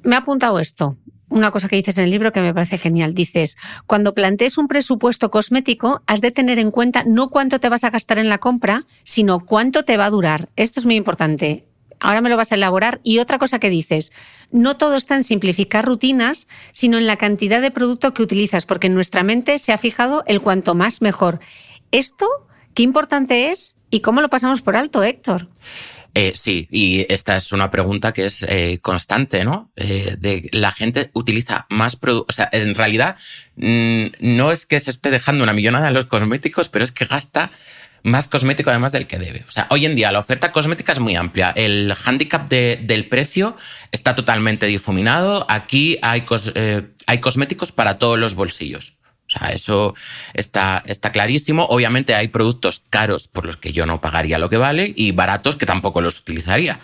[0.04, 0.98] Me ha apuntado esto
[1.32, 3.14] una cosa que dices en el libro que me parece genial.
[3.14, 7.84] Dices, cuando plantees un presupuesto cosmético, has de tener en cuenta no cuánto te vas
[7.84, 10.50] a gastar en la compra, sino cuánto te va a durar.
[10.56, 11.66] Esto es muy importante.
[12.02, 13.00] Ahora me lo vas a elaborar.
[13.04, 14.12] Y otra cosa que dices,
[14.52, 18.88] no todo está en simplificar rutinas, sino en la cantidad de producto que utilizas, porque
[18.88, 21.40] en nuestra mente se ha fijado el cuanto más mejor.
[21.92, 22.28] Esto,
[22.74, 25.48] qué importante es y cómo lo pasamos por alto, Héctor.
[26.14, 29.72] Eh, sí, y esta es una pregunta que es eh, constante, ¿no?
[29.78, 32.36] Eh, de la gente utiliza más productos.
[32.36, 33.16] O sea, en realidad
[33.56, 37.06] mm, no es que se esté dejando una millonada en los cosméticos, pero es que
[37.06, 37.50] gasta
[38.04, 39.46] más cosmético además del que debe.
[39.48, 41.52] O sea, hoy en día la oferta cosmética es muy amplia.
[41.56, 43.56] El handicap del precio
[43.92, 45.46] está totalmente difuminado.
[45.50, 46.26] Aquí hay,
[47.08, 48.94] hay cosméticos para todos los bolsillos.
[49.34, 49.96] O sea, eso
[50.34, 51.66] está, está clarísimo.
[51.70, 55.56] Obviamente hay productos caros por los que yo no pagaría lo que vale y baratos
[55.56, 56.80] que tampoco los utilizaría.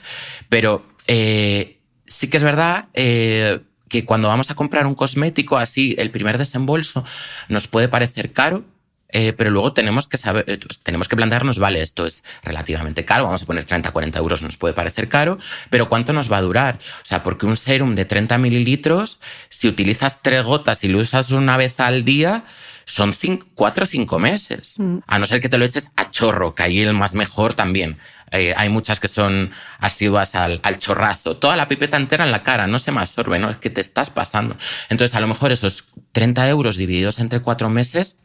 [0.47, 5.95] Pero eh, sí que es verdad eh, que cuando vamos a comprar un cosmético así,
[5.97, 7.03] el primer desembolso
[7.49, 8.63] nos puede parecer caro,
[9.09, 13.23] eh, pero luego tenemos que saber, eh, tenemos que plantearnos, vale, esto es relativamente caro,
[13.23, 15.37] vamos a poner 30, 40 euros, nos puede parecer caro,
[15.69, 16.77] pero ¿cuánto nos va a durar?
[17.01, 21.31] O sea, porque un serum de 30 mililitros, si utilizas tres gotas y lo usas
[21.31, 22.43] una vez al día,
[22.85, 24.75] son cinco, cuatro o cinco meses.
[24.77, 24.99] Mm.
[25.07, 27.97] A no ser que te lo eches a chorro, que ahí el más mejor también.
[28.31, 31.35] Eh, hay muchas que son asiduas al, al, chorrazo.
[31.35, 33.49] Toda la pipeta entera en la cara, no se me absorbe, ¿no?
[33.49, 34.55] Es que te estás pasando.
[34.89, 38.15] Entonces, a lo mejor esos 30 euros divididos entre cuatro meses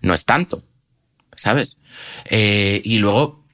[0.00, 0.62] no es tanto,
[1.36, 1.78] ¿sabes?
[2.26, 3.44] Eh, y luego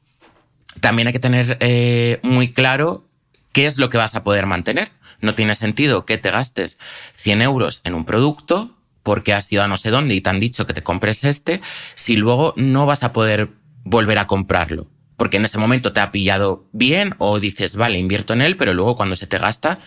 [0.81, 3.09] también hay que tener eh, muy claro
[3.53, 4.91] qué es lo que vas a poder mantener.
[5.21, 6.79] No tiene sentido que te gastes
[7.15, 10.41] 100 euros en un producto porque has ido a no sé dónde y te han
[10.41, 11.61] dicho que te compres este,
[11.95, 13.51] si luego no vas a poder
[13.85, 14.89] volver a comprarlo.
[15.17, 18.75] Porque en ese momento te ha pillado bien o dices, vale, invierto en él, pero
[18.75, 19.79] luego cuando se te gasta,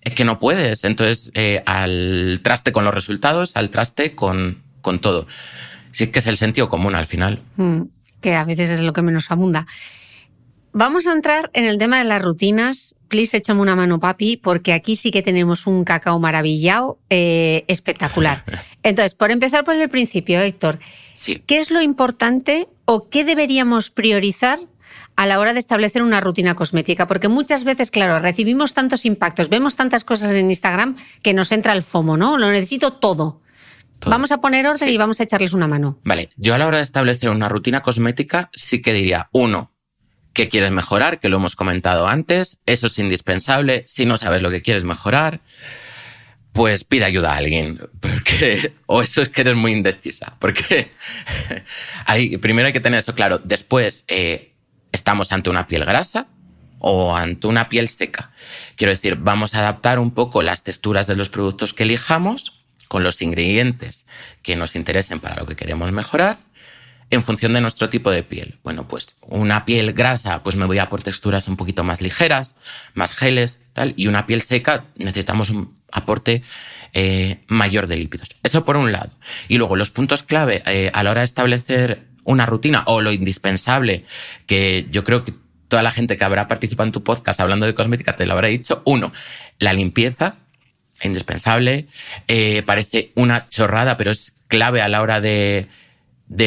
[0.00, 0.84] es que no puedes.
[0.84, 5.26] Entonces, eh, al traste con los resultados, al traste con, con todo.
[5.92, 7.40] Sí que es el sentido común al final.
[7.56, 7.82] Mm,
[8.20, 9.66] que a veces es lo que menos abunda.
[10.74, 12.94] Vamos a entrar en el tema de las rutinas.
[13.08, 18.42] Please, échame una mano, papi, porque aquí sí que tenemos un cacao maravillado eh, espectacular.
[18.82, 20.78] Entonces, por empezar por el principio, Héctor,
[21.14, 21.42] sí.
[21.46, 24.58] ¿qué es lo importante o qué deberíamos priorizar
[25.14, 27.06] a la hora de establecer una rutina cosmética?
[27.06, 31.74] Porque muchas veces, claro, recibimos tantos impactos, vemos tantas cosas en Instagram que nos entra
[31.74, 32.38] el FOMO, ¿no?
[32.38, 33.41] Lo necesito todo.
[34.06, 35.98] Vamos a poner orden y vamos a echarles una mano.
[36.04, 39.72] Vale, yo a la hora de establecer una rutina cosmética sí que diría, uno,
[40.32, 44.50] que quieres mejorar, que lo hemos comentado antes, eso es indispensable, si no sabes lo
[44.50, 45.40] que quieres mejorar,
[46.52, 50.92] pues pide ayuda a alguien, porque, o eso es que eres muy indecisa, porque
[52.06, 54.54] hay, primero hay que tener eso claro, después eh,
[54.92, 56.28] estamos ante una piel grasa,
[56.84, 58.32] o ante una piel seca.
[58.74, 62.61] Quiero decir, vamos a adaptar un poco las texturas de los productos que elijamos
[62.92, 64.04] con los ingredientes
[64.42, 66.36] que nos interesen para lo que queremos mejorar
[67.08, 68.58] en función de nuestro tipo de piel.
[68.62, 72.54] Bueno, pues una piel grasa, pues me voy a por texturas un poquito más ligeras,
[72.92, 76.42] más geles, tal, y una piel seca necesitamos un aporte
[76.92, 78.28] eh, mayor de lípidos.
[78.42, 79.10] Eso por un lado.
[79.48, 83.10] Y luego los puntos clave eh, a la hora de establecer una rutina o lo
[83.10, 84.04] indispensable,
[84.44, 85.32] que yo creo que
[85.68, 88.48] toda la gente que habrá participado en tu podcast hablando de cosmética te lo habrá
[88.48, 88.82] dicho.
[88.84, 89.12] Uno,
[89.58, 90.41] la limpieza
[91.02, 91.86] indispensable.
[92.28, 95.68] Eh, parece una chorrada, pero es clave a la hora de,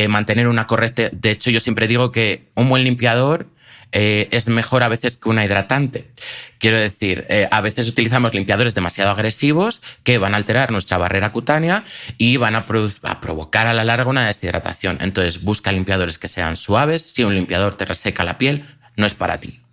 [0.10, 1.10] mantener una correcta.
[1.12, 3.48] De hecho, yo siempre digo que un buen limpiador
[3.92, 6.10] eh, es mejor a veces que una hidratante.
[6.58, 11.32] Quiero decir, eh, a veces utilizamos limpiadores demasiado agresivos que van a alterar nuestra barrera
[11.32, 11.84] cutánea
[12.18, 12.66] y van a,
[13.04, 14.98] a, provocar a la larga una deshidratación.
[15.02, 17.14] Entonces, busca limpiadores que sean suaves.
[17.14, 18.66] Si un limpiador te reseca la piel,
[18.98, 19.65] no es para ti.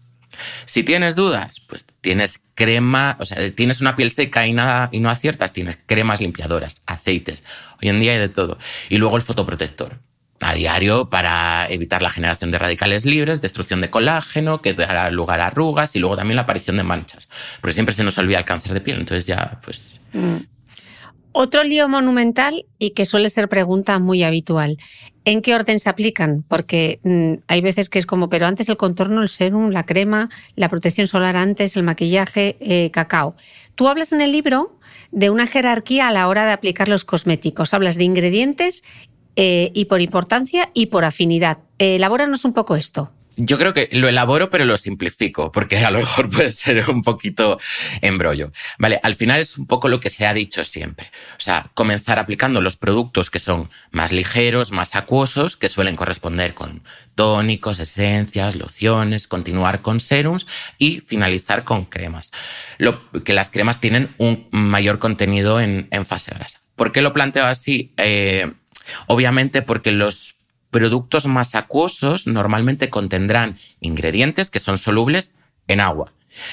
[0.64, 5.00] Si tienes dudas, pues tienes crema, o sea, tienes una piel seca y, nada, y
[5.00, 7.42] no aciertas, tienes cremas limpiadoras, aceites.
[7.82, 8.58] Hoy en día hay de todo.
[8.88, 9.98] Y luego el fotoprotector.
[10.40, 15.40] a diario para evitar la generación de radicales libres, destrucción de colágeno, que dará lugar
[15.40, 17.28] a arrugas y luego también la aparición de manchas.
[17.60, 20.00] Porque siempre se nos olvida el cáncer de piel, entonces ya, pues.
[20.12, 20.38] Mm.
[21.34, 24.76] Otro lío monumental y que suele ser pregunta muy habitual.
[25.24, 26.44] ¿En qué orden se aplican?
[26.48, 30.28] Porque mm, hay veces que es como, pero antes el contorno, el serum, la crema,
[30.56, 33.36] la protección solar antes, el maquillaje, eh, cacao.
[33.76, 34.78] Tú hablas en el libro
[35.12, 37.72] de una jerarquía a la hora de aplicar los cosméticos.
[37.72, 38.82] Hablas de ingredientes
[39.36, 41.58] eh, y por importancia y por afinidad.
[41.78, 43.12] elabóranos un poco esto.
[43.36, 47.02] Yo creo que lo elaboro, pero lo simplifico, porque a lo mejor puede ser un
[47.02, 47.58] poquito
[48.00, 48.52] embrollo.
[48.78, 51.10] Vale, al final es un poco lo que se ha dicho siempre.
[51.32, 56.54] O sea, comenzar aplicando los productos que son más ligeros, más acuosos, que suelen corresponder
[56.54, 56.82] con
[57.14, 60.46] tónicos, esencias, lociones, continuar con serums
[60.78, 62.32] y finalizar con cremas.
[62.78, 66.60] Lo, que las cremas tienen un mayor contenido en, fase grasa.
[66.76, 67.92] ¿Por qué lo planteo así?
[67.96, 68.52] Eh,
[69.06, 70.36] obviamente porque los
[70.72, 75.34] productos más acuosos normalmente contendrán ingredientes que son solubles
[75.68, 76.10] en agua.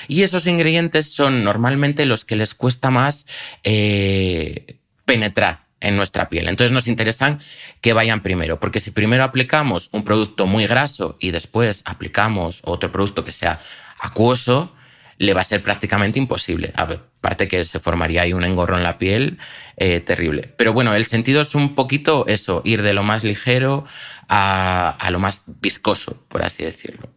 [0.09, 3.25] Y esos ingredientes son normalmente los que les cuesta más
[3.63, 6.49] eh, penetrar en nuestra piel.
[6.49, 7.39] Entonces nos interesan
[7.79, 12.91] que vayan primero, porque si primero aplicamos un producto muy graso y después aplicamos otro
[12.91, 13.61] producto que sea
[14.01, 14.75] acuoso,
[15.19, 16.73] le va a ser prácticamente imposible.
[16.75, 19.37] Aparte que se formaría ahí un engorro en la piel
[19.77, 20.53] eh, terrible.
[20.57, 23.85] Pero bueno, el sentido es un poquito eso, ir de lo más ligero
[24.27, 27.09] a, a lo más viscoso, por así decirlo.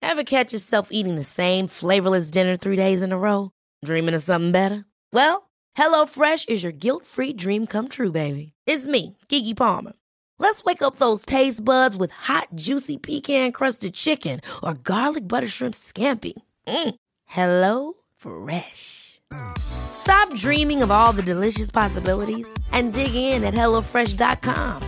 [0.00, 3.50] Ever catch yourself eating the same flavorless dinner three days in a row?
[3.84, 4.84] Dreaming of something better?
[5.12, 8.52] Well, HelloFresh is your guilt-free dream come true, baby.
[8.66, 9.92] It's me, Kiki Palmer.
[10.38, 15.48] Let's wake up those taste buds with hot, juicy pecan crusted chicken or garlic butter
[15.48, 16.34] shrimp scampi.
[16.66, 16.94] Mm.
[17.26, 19.20] Hello Fresh.
[19.58, 24.82] Stop dreaming of all the delicious possibilities and dig in at HelloFresh.com.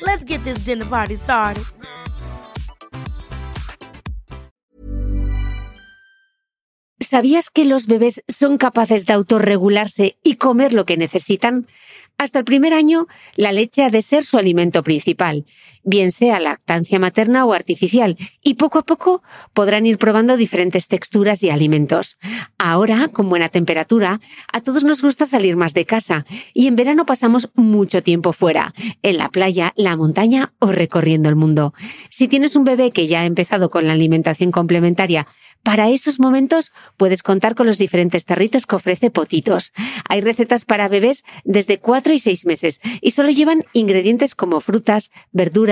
[0.00, 1.64] Let's get this dinner party started.
[7.12, 11.66] ¿Sabías que los bebés son capaces de autorregularse y comer lo que necesitan?
[12.22, 15.44] Hasta el primer año, la leche ha de ser su alimento principal,
[15.84, 21.42] bien sea lactancia materna o artificial, y poco a poco podrán ir probando diferentes texturas
[21.42, 22.18] y alimentos.
[22.58, 24.20] Ahora, con buena temperatura,
[24.52, 28.74] a todos nos gusta salir más de casa, y en verano pasamos mucho tiempo fuera,
[29.02, 31.74] en la playa, la montaña o recorriendo el mundo.
[32.10, 35.26] Si tienes un bebé que ya ha empezado con la alimentación complementaria,
[35.62, 39.72] para esos momentos puedes contar con los diferentes tarritos que ofrece Potitos.
[40.08, 45.12] Hay recetas para bebés desde 4 y 6 meses y solo llevan ingredientes como frutas,
[45.30, 45.71] verduras,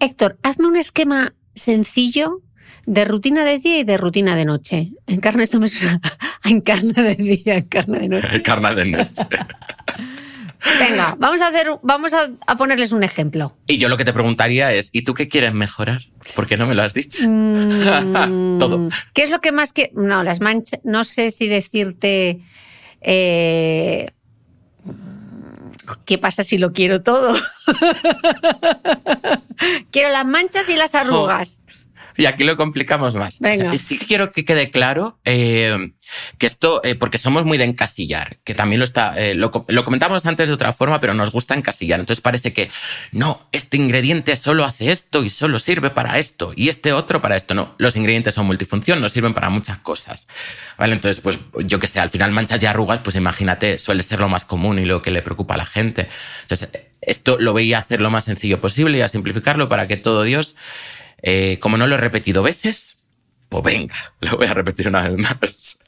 [0.00, 2.42] Héctor, hazme un esquema sencillo
[2.86, 4.92] de rutina de día y de rutina de noche.
[5.08, 6.00] Encarna esto me suena
[6.44, 8.36] encarna de día, encarna de noche.
[8.36, 9.26] Encarna de noche.
[10.78, 13.56] Venga, vamos a hacer, vamos a, ponerles un ejemplo.
[13.66, 16.02] Y yo lo que te preguntaría es, ¿y tú qué quieres mejorar?
[16.36, 17.24] ¿Por qué no me lo has dicho?
[17.28, 18.86] Mm, Todo.
[19.14, 22.40] ¿Qué es lo que más que, no, las manchas, no sé si decirte,
[23.00, 24.12] eh,
[26.04, 27.34] ¿qué pasa si lo quiero todo?
[29.90, 31.60] quiero las manchas y las arrugas.
[32.18, 33.38] Y aquí lo complicamos más.
[33.78, 35.92] sí que quiero que quede claro eh,
[36.36, 40.26] que esto, eh, porque somos muy de encasillar, que también lo está, eh, lo, comentamos
[40.26, 42.00] antes de otra forma, pero nos gusta encasillar.
[42.00, 42.70] Entonces parece que
[43.12, 47.36] no, este ingrediente solo hace esto y solo sirve para esto y este otro para
[47.36, 47.54] esto.
[47.54, 50.26] No, los ingredientes son multifunción, nos sirven para muchas cosas.
[50.76, 50.94] ¿Vale?
[50.94, 54.28] Entonces, pues yo que sé, al final manchas y arrugas, pues imagínate, suele ser lo
[54.28, 56.08] más común y lo que le preocupa a la gente.
[56.42, 56.68] Entonces,
[57.00, 60.56] esto lo veía hacer lo más sencillo posible y a simplificarlo para que todo Dios
[61.22, 62.98] eh, como no lo he repetido veces,
[63.48, 65.78] pues venga, lo voy a repetir una vez más.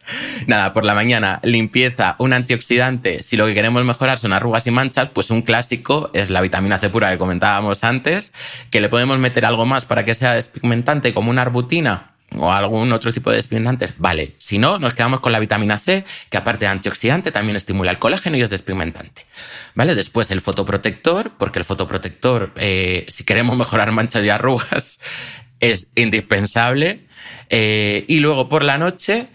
[0.47, 3.23] Nada, por la mañana, limpieza, un antioxidante.
[3.23, 6.79] Si lo que queremos mejorar son arrugas y manchas, pues un clásico es la vitamina
[6.79, 8.33] C pura que comentábamos antes,
[8.71, 12.93] que le podemos meter algo más para que sea despigmentante como una arbutina o algún
[12.93, 13.95] otro tipo de despigmentantes.
[13.99, 17.90] Vale, si no, nos quedamos con la vitamina C, que aparte de antioxidante también estimula
[17.90, 19.27] el colágeno y es despigmentante.
[19.75, 19.95] ¿Vale?
[19.95, 25.01] Después el fotoprotector, porque el fotoprotector, eh, si queremos mejorar manchas y arrugas,
[25.61, 27.07] es indispensable.
[27.49, 29.28] Eh, y luego por la noche,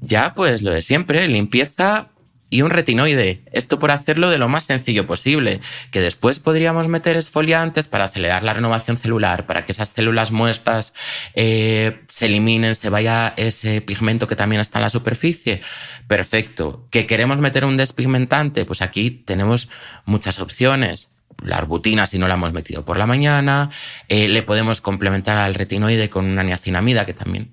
[0.00, 2.10] ya pues lo de siempre, limpieza,
[2.48, 3.42] y un retinoide.
[3.52, 8.42] Esto por hacerlo de lo más sencillo posible, que después podríamos meter esfoliantes para acelerar
[8.42, 10.92] la renovación celular, para que esas células muertas
[11.34, 15.60] eh, se eliminen, se vaya ese pigmento que también está en la superficie.
[16.06, 16.86] Perfecto.
[16.90, 18.64] ¿Que queremos meter un despigmentante?
[18.64, 19.68] Pues aquí tenemos
[20.04, 21.10] muchas opciones
[21.42, 23.68] la arbutina si no la hemos metido por la mañana,
[24.08, 27.52] eh, le podemos complementar al retinoide con una niacinamida que también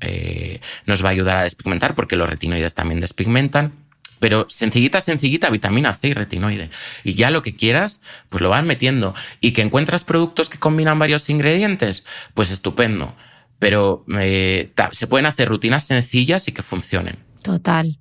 [0.00, 3.83] eh, nos va a ayudar a despigmentar porque los retinoides también despigmentan.
[4.24, 6.70] Pero sencillita, sencillita, vitamina C y retinoide.
[7.02, 8.00] Y ya lo que quieras,
[8.30, 9.12] pues lo van metiendo.
[9.42, 13.14] Y que encuentras productos que combinan varios ingredientes, pues estupendo.
[13.58, 17.18] Pero eh, se pueden hacer rutinas sencillas y que funcionen.
[17.42, 17.98] Total.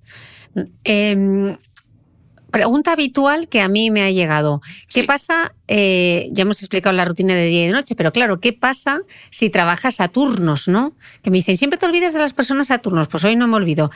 [0.85, 1.57] Em,
[2.51, 4.61] pregunta habitual que a mí me ha llegado.
[4.87, 5.53] ¿Qué pasa?
[5.67, 9.01] Eh, ya hemos explicado la rutina de día y de noche, pero claro, ¿qué pasa
[9.29, 10.95] si trabajas a turnos, no?
[11.21, 13.09] Que me dicen, siempre te olvidas de las personas a turnos.
[13.09, 13.91] Pues hoy no me olvido.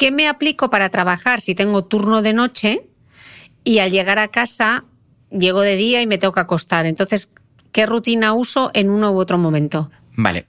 [0.00, 2.88] ¿Qué me aplico para trabajar si tengo turno de noche
[3.64, 4.86] y al llegar a casa
[5.30, 6.86] llego de día y me tengo que acostar?
[6.86, 7.28] Entonces,
[7.70, 9.90] ¿qué rutina uso en uno u otro momento?
[10.12, 10.48] Vale.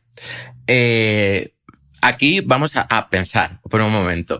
[0.67, 1.53] Eh,
[2.01, 4.39] aquí vamos a pensar por un momento.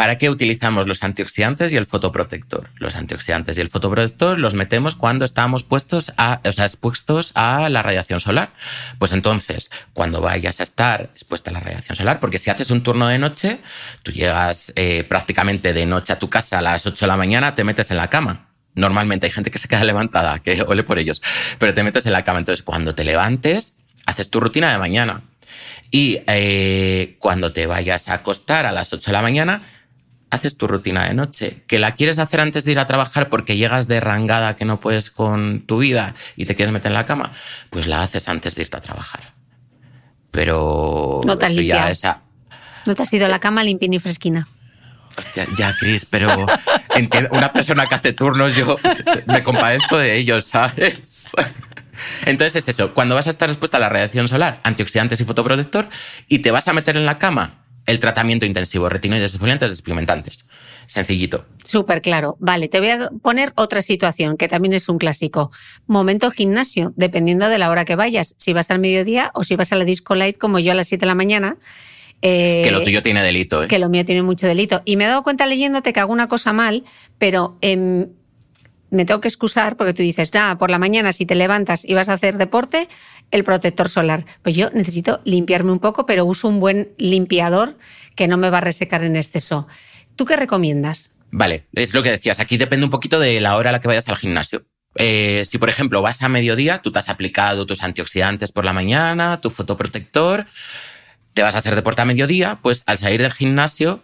[0.00, 2.70] ¿Para qué utilizamos los antioxidantes y el fotoprotector?
[2.76, 7.68] Los antioxidantes y el fotoprotector los metemos cuando estamos puestos a, o sea, expuestos a
[7.68, 8.50] la radiación solar.
[8.98, 12.82] Pues entonces, cuando vayas a estar expuesta a la radiación solar, porque si haces un
[12.82, 13.60] turno de noche,
[14.02, 17.54] tú llegas eh, prácticamente de noche a tu casa a las 8 de la mañana,
[17.54, 18.48] te metes en la cama.
[18.74, 21.20] Normalmente hay gente que se queda levantada, que ole por ellos,
[21.58, 22.38] pero te metes en la cama.
[22.38, 23.74] Entonces, cuando te levantes,
[24.06, 25.24] haces tu rutina de mañana.
[25.90, 29.60] Y eh, cuando te vayas a acostar a las 8 de la mañana,
[30.30, 33.56] haces tu rutina de noche, que la quieres hacer antes de ir a trabajar porque
[33.56, 37.06] llegas de rangada que no puedes con tu vida y te quieres meter en la
[37.06, 37.32] cama,
[37.70, 39.34] pues la haces antes de irte a trabajar.
[40.30, 42.22] Pero no te has ya esa...
[42.86, 44.46] No te has ido a la cama limpia ni fresquina.
[45.34, 46.46] Ya, ya Cris, pero
[47.32, 48.76] una persona que hace turnos, yo
[49.26, 51.30] me compadezco de ellos, ¿sabes?
[52.24, 55.88] Entonces es eso, cuando vas a estar expuesta a la radiación solar, antioxidantes y fotoprotector,
[56.28, 57.59] y te vas a meter en la cama
[57.90, 60.44] el tratamiento intensivo, retinoides exfoliantes experimentantes.
[60.86, 61.44] Sencillito.
[61.64, 62.36] Súper claro.
[62.40, 65.50] Vale, te voy a poner otra situación que también es un clásico.
[65.86, 68.34] Momento gimnasio, dependiendo de la hora que vayas.
[68.38, 70.88] Si vas al mediodía o si vas a la disco light como yo a las
[70.88, 71.58] 7 de la mañana.
[72.22, 73.62] Eh, que lo tuyo tiene delito.
[73.62, 73.68] ¿eh?
[73.68, 74.82] Que lo mío tiene mucho delito.
[74.84, 76.84] Y me he dado cuenta leyéndote que hago una cosa mal,
[77.18, 77.56] pero
[78.90, 81.94] me tengo que excusar porque tú dices, nada, por la mañana si te levantas y
[81.94, 82.88] vas a hacer deporte,
[83.30, 84.24] el protector solar.
[84.42, 87.78] Pues yo necesito limpiarme un poco, pero uso un buen limpiador
[88.14, 89.66] que no me va a resecar en exceso.
[90.16, 91.10] ¿Tú qué recomiendas?
[91.30, 92.40] Vale, es lo que decías.
[92.40, 94.66] Aquí depende un poquito de la hora a la que vayas al gimnasio.
[94.96, 98.72] Eh, si, por ejemplo, vas a mediodía, tú te has aplicado tus antioxidantes por la
[98.72, 100.46] mañana, tu fotoprotector,
[101.32, 104.02] te vas a hacer deporte a mediodía, pues al salir del gimnasio,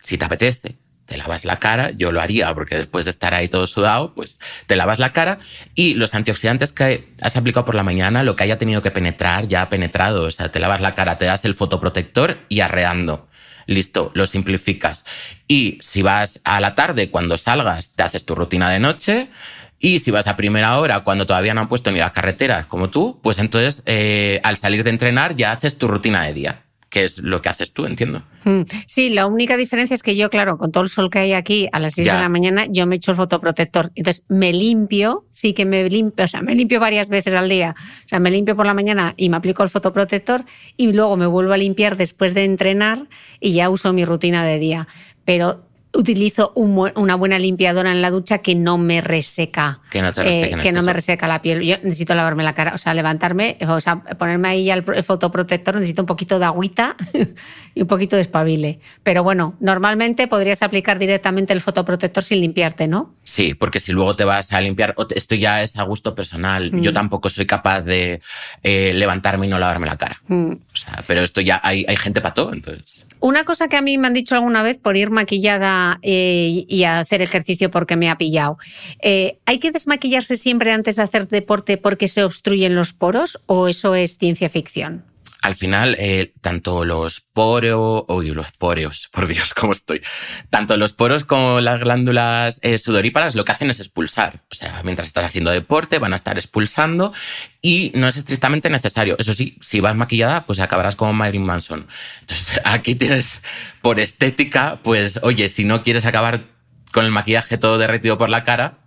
[0.00, 3.48] si te apetece, te lavas la cara, yo lo haría porque después de estar ahí
[3.48, 5.38] todo sudado, pues te lavas la cara
[5.74, 9.46] y los antioxidantes que has aplicado por la mañana, lo que haya tenido que penetrar,
[9.48, 13.28] ya ha penetrado, o sea, te lavas la cara, te das el fotoprotector y arreando.
[13.66, 15.06] Listo, lo simplificas.
[15.48, 19.30] Y si vas a la tarde, cuando salgas, te haces tu rutina de noche.
[19.78, 22.90] Y si vas a primera hora, cuando todavía no han puesto ni las carreteras como
[22.90, 26.63] tú, pues entonces eh, al salir de entrenar ya haces tu rutina de día
[26.94, 28.22] que es lo que haces tú, entiendo.
[28.44, 28.60] Mm.
[28.86, 31.68] Sí, la única diferencia es que yo, claro, con todo el sol que hay aquí
[31.72, 33.90] a las 6 de la mañana, yo me echo el fotoprotector.
[33.96, 37.74] Entonces me limpio, sí que me limpio, o sea, me limpio varias veces al día.
[38.04, 40.44] O sea, me limpio por la mañana y me aplico el fotoprotector
[40.76, 43.08] y luego me vuelvo a limpiar después de entrenar
[43.40, 44.86] y ya uso mi rutina de día.
[45.24, 49.80] Pero utilizo una buena limpiadora en la ducha que no me reseca.
[49.90, 51.62] Que no, eh, que no me reseca la piel.
[51.62, 56.02] Yo necesito lavarme la cara, o sea, levantarme, o sea, ponerme ahí el fotoprotector, necesito
[56.02, 56.96] un poquito de agüita
[57.74, 58.80] y un poquito de espabile.
[59.02, 63.14] Pero bueno, normalmente podrías aplicar directamente el fotoprotector sin limpiarte, ¿no?
[63.22, 66.70] Sí, porque si luego te vas a limpiar, esto ya es a gusto personal.
[66.80, 66.94] Yo mm.
[66.94, 68.20] tampoco soy capaz de
[68.62, 70.16] eh, levantarme y no lavarme la cara.
[70.26, 70.52] Mm.
[70.52, 73.04] O sea, pero esto ya hay, hay gente para todo, entonces.
[73.24, 76.84] Una cosa que a mí me han dicho alguna vez por ir maquillada eh, y
[76.84, 78.58] hacer ejercicio porque me ha pillado.
[79.00, 83.66] Eh, ¿Hay que desmaquillarse siempre antes de hacer deporte porque se obstruyen los poros o
[83.66, 85.04] eso es ciencia ficción?
[85.44, 90.00] Al final, eh, tanto los poros, uy, los poreos, por Dios, cómo estoy,
[90.48, 94.42] tanto los poros como las glándulas eh, sudoríparas lo que hacen es expulsar.
[94.50, 97.12] O sea, mientras estás haciendo deporte, van a estar expulsando
[97.60, 99.16] y no es estrictamente necesario.
[99.18, 101.88] Eso sí, si vas maquillada, pues acabarás como Marilyn Manson.
[102.20, 103.38] Entonces, aquí tienes,
[103.82, 106.44] por estética, pues, oye, si no quieres acabar
[106.90, 108.78] con el maquillaje todo derretido por la cara,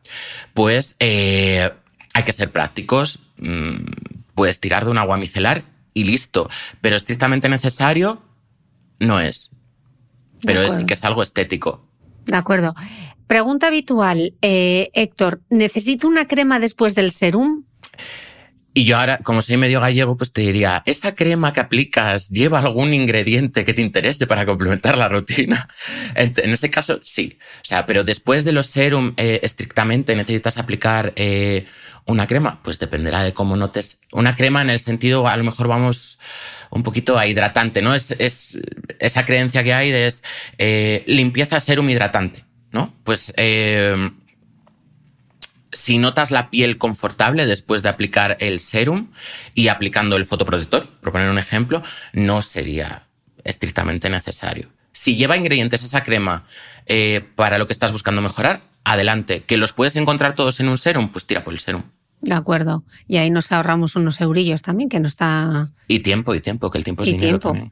[0.55, 1.69] pues eh,
[2.15, 3.19] hay que ser prácticos.
[3.37, 3.85] Mm,
[4.33, 6.49] puedes tirar de un agua micelar y listo.
[6.81, 8.21] Pero estrictamente necesario
[8.99, 9.51] no es.
[10.45, 11.83] Pero es que es algo estético.
[12.25, 12.75] De acuerdo.
[13.25, 17.65] Pregunta habitual, eh, Héctor, ¿necesito una crema después del serum?
[18.77, 22.59] Y yo ahora, como soy medio gallego, pues te diría, ¿esa crema que aplicas lleva
[22.59, 25.67] algún ingrediente que te interese para complementar la rutina?
[26.13, 27.39] En, ese caso, sí.
[27.61, 31.65] O sea, pero después de los serum, eh, estrictamente necesitas aplicar eh,
[32.05, 32.61] una crema.
[32.61, 33.97] Pues dependerá de cómo notes.
[34.11, 36.19] Una crema en el sentido, a lo mejor vamos
[36.69, 37.95] un poquito a hidratante, ¿no?
[37.95, 38.59] Es, es
[38.99, 40.21] esa creencia que hay de es,
[40.59, 42.93] eh, limpieza serum hidratante, ¿no?
[43.03, 43.33] Pues
[45.77, 49.09] si notas la piel confortable después de aplicar el serum
[49.53, 53.03] y aplicando el fotoprotector, por poner un ejemplo, no sería
[53.43, 54.69] estrictamente necesario.
[54.91, 56.43] Si lleva ingredientes esa crema
[56.87, 59.43] eh, para lo que estás buscando mejorar, adelante.
[59.45, 61.83] Que los puedes encontrar todos en un serum, pues tira por el serum.
[62.21, 62.83] De acuerdo.
[63.07, 65.69] Y ahí nos ahorramos unos eurillos también, que no está.
[65.87, 67.71] Y tiempo, y tiempo, que el tiempo es dinero también.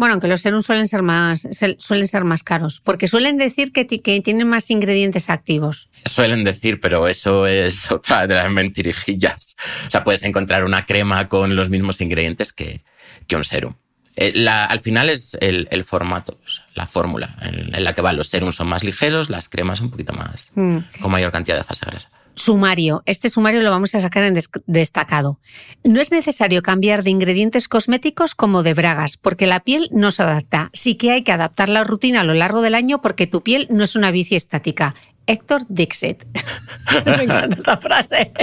[0.00, 1.46] Bueno, aunque los serums suelen ser más,
[1.76, 5.90] suelen ser más caros, porque suelen decir que, que tienen más ingredientes activos.
[6.06, 9.56] Suelen decir, pero eso es otra de las mentirijillas.
[9.86, 12.82] O sea, puedes encontrar una crema con los mismos ingredientes que,
[13.26, 13.74] que un serum.
[14.16, 16.40] Eh, al final es el, formato,
[16.74, 18.16] la fórmula en, la que van.
[18.16, 20.78] Los serums son más ligeros, las cremas un poquito más, mm.
[21.02, 22.10] con mayor cantidad de fase grasa.
[22.40, 23.02] Sumario.
[23.04, 25.38] Este sumario lo vamos a sacar en destacado.
[25.84, 30.22] No es necesario cambiar de ingredientes cosméticos como de bragas, porque la piel no se
[30.22, 30.70] adapta.
[30.72, 33.66] Sí que hay que adaptar la rutina a lo largo del año porque tu piel
[33.68, 34.94] no es una bici estática.
[35.26, 36.24] Héctor Dixit.
[37.04, 38.32] Me encanta esta frase.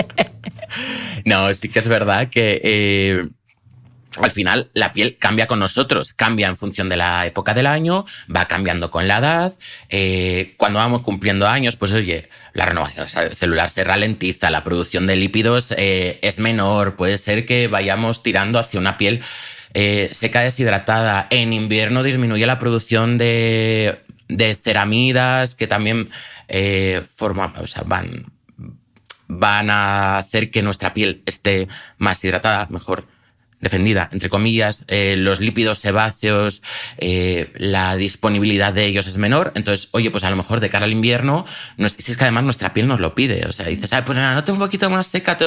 [1.23, 3.29] No, sí que es verdad que eh,
[4.25, 8.05] al final la piel cambia con nosotros, cambia en función de la época del año,
[8.33, 9.53] va cambiando con la edad.
[9.89, 15.15] Eh, cuando vamos cumpliendo años, pues oye, la renovación celular se ralentiza, la producción de
[15.15, 19.21] lípidos eh, es menor, puede ser que vayamos tirando hacia una piel
[19.73, 21.27] eh, seca deshidratada.
[21.29, 23.99] En invierno disminuye la producción de,
[24.61, 26.09] ceramidas que también
[27.15, 28.31] forman, o sea, van,
[29.27, 33.05] van a hacer que nuestra piel esté más hidratada, mejor
[33.59, 36.61] defendida, entre comillas, eh, los lípidos sebáceos,
[36.97, 39.51] eh, la disponibilidad de ellos es menor.
[39.55, 41.45] Entonces, oye, pues a lo mejor de cara al invierno,
[41.77, 43.45] si es que además nuestra piel nos lo pide.
[43.47, 45.37] O sea, dices, ah, pues tengo un poquito más seca,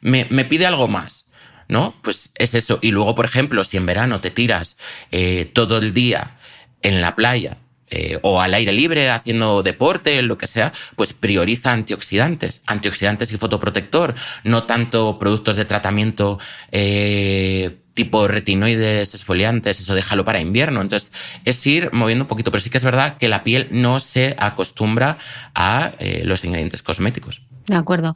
[0.00, 1.24] me, me, pide algo más.
[1.68, 1.96] ¿No?
[2.02, 2.78] Pues es eso.
[2.80, 4.76] Y luego, por ejemplo, si en verano te tiras
[5.10, 6.36] eh, todo el día
[6.82, 7.56] en la playa
[7.88, 13.36] eh, o al aire libre haciendo deporte, lo que sea, pues prioriza antioxidantes, antioxidantes y
[13.36, 14.14] fotoprotector,
[14.44, 16.38] no tanto productos de tratamiento
[16.72, 20.82] eh, tipo retinoides, esfoliantes, eso déjalo para invierno.
[20.82, 21.12] Entonces
[21.44, 24.36] es ir moviendo un poquito, pero sí que es verdad que la piel no se
[24.38, 25.16] acostumbra
[25.54, 27.40] a eh, los ingredientes cosméticos.
[27.66, 28.14] De acuerdo.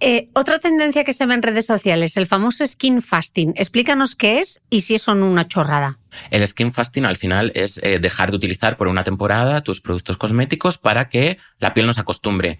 [0.00, 3.52] Eh, otra tendencia que se ve en redes sociales, el famoso skin fasting.
[3.56, 5.98] Explícanos qué es y si es una chorrada.
[6.30, 10.16] El skin fasting al final es eh, dejar de utilizar por una temporada tus productos
[10.16, 12.58] cosméticos para que la piel nos acostumbre.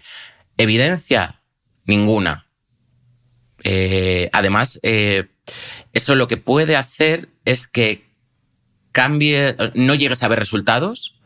[0.57, 1.41] Evidencia,
[1.85, 2.45] ninguna.
[3.63, 8.05] Eh, además, eso lo que puede hacer es que
[8.91, 11.20] cambie, no llegues a ver resultados,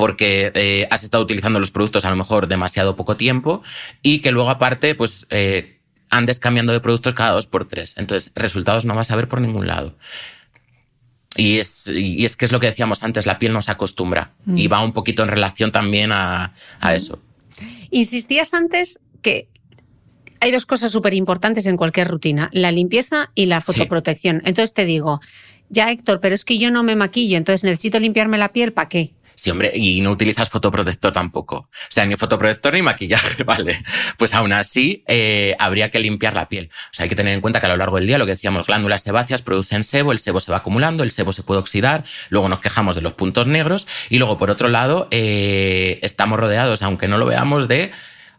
[0.00, 3.62] porque eh, has estado utilizando los productos a lo mejor demasiado poco tiempo
[4.00, 5.78] y que luego aparte pues eh,
[6.08, 7.98] andes cambiando de productos cada dos por tres.
[7.98, 9.94] Entonces resultados no vas a ver por ningún lado.
[11.36, 14.32] Y es, y es que es lo que decíamos antes, la piel no se acostumbra
[14.46, 14.72] y mm.
[14.72, 16.94] va un poquito en relación también a, a mm.
[16.94, 17.20] eso.
[17.90, 19.48] Insistías antes que
[20.40, 24.40] hay dos cosas súper importantes en cualquier rutina, la limpieza y la fotoprotección.
[24.46, 25.20] Entonces te digo,
[25.68, 28.88] ya Héctor, pero es que yo no me maquillo, entonces necesito limpiarme la piel, ¿para
[28.88, 29.12] qué?
[29.40, 31.56] Sí, hombre, y no utilizas fotoprotector tampoco.
[31.56, 33.78] O sea, ni fotoprotector ni maquillaje, ¿vale?
[34.18, 36.68] Pues aún así eh, habría que limpiar la piel.
[36.70, 38.32] O sea, hay que tener en cuenta que a lo largo del día, lo que
[38.32, 42.04] decíamos, glándulas sebáceas producen sebo, el sebo se va acumulando, el sebo se puede oxidar,
[42.28, 46.82] luego nos quejamos de los puntos negros y luego, por otro lado, eh, estamos rodeados,
[46.82, 47.92] aunque no lo veamos, de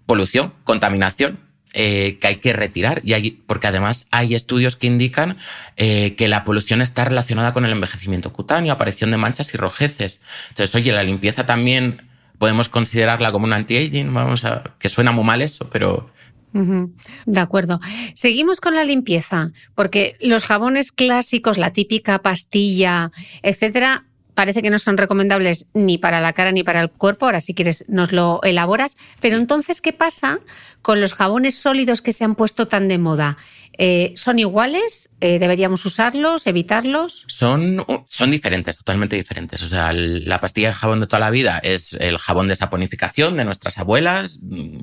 [0.06, 1.39] polución, contaminación
[1.74, 5.38] eh, que hay que retirar, y hay, porque además hay estudios que indican
[5.78, 10.19] eh, que la polución está relacionada con el envejecimiento cutáneo, aparición de manchas y rojeces.
[10.49, 12.01] Entonces, oye, la limpieza también
[12.38, 16.11] podemos considerarla como un anti-aging, vamos a, que suena muy mal eso, pero...
[16.53, 17.80] De acuerdo.
[18.13, 23.11] Seguimos con la limpieza, porque los jabones clásicos, la típica pastilla,
[23.41, 24.03] etcétera,
[24.42, 27.28] parece que no son recomendables ni para la cara ni para el cuerpo.
[27.28, 28.98] Ahora, si quieres, nos lo elaboras.
[29.20, 30.39] Pero entonces, ¿qué pasa
[30.82, 33.38] con los jabones sólidos que se han puesto tan de moda?
[33.78, 35.12] Eh, ¿Son iguales?
[35.22, 36.48] Eh, ¿Deberíamos usarlos?
[36.48, 37.24] ¿Evitarlos?
[37.28, 39.62] Son, son diferentes, totalmente diferentes.
[39.62, 43.38] O sea, la pastilla de jabón de toda la vida es el jabón de saponificación
[43.38, 44.80] de nuestras abuelas, mm,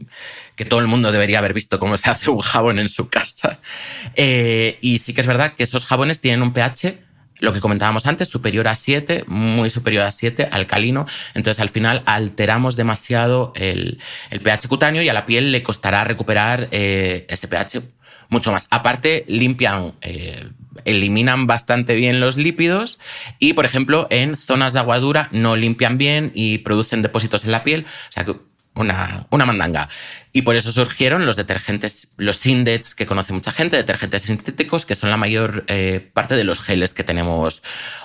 [0.54, 3.58] que todo el mundo debería haber visto cómo se hace un jabón en su casa.
[4.14, 7.07] Eh, y sí que es verdad que esos jabones tienen un pH
[7.40, 11.06] lo que comentábamos antes, superior a 7, muy superior a 7, alcalino.
[11.34, 16.68] Entonces, al final, alteramos demasiado el, pH cutáneo y a la piel le costará recuperar
[16.72, 17.82] eh, ese pH
[18.28, 18.66] mucho más.
[18.70, 20.48] Aparte, limpian, eh,
[20.84, 22.98] eliminan bastante bien los lípidos
[23.38, 27.52] y, por ejemplo, en zonas de agua dura no limpian bien y producen depósitos en
[27.52, 27.86] la piel.
[28.08, 28.34] O sea que
[28.74, 29.88] una, una mandanga.
[30.32, 34.94] Y por eso surgieron los detergentes, los Sindets, que conoce mucha gente, detergentes sintéticos, que
[34.94, 37.62] son la mayor eh, parte de los geles que tenemos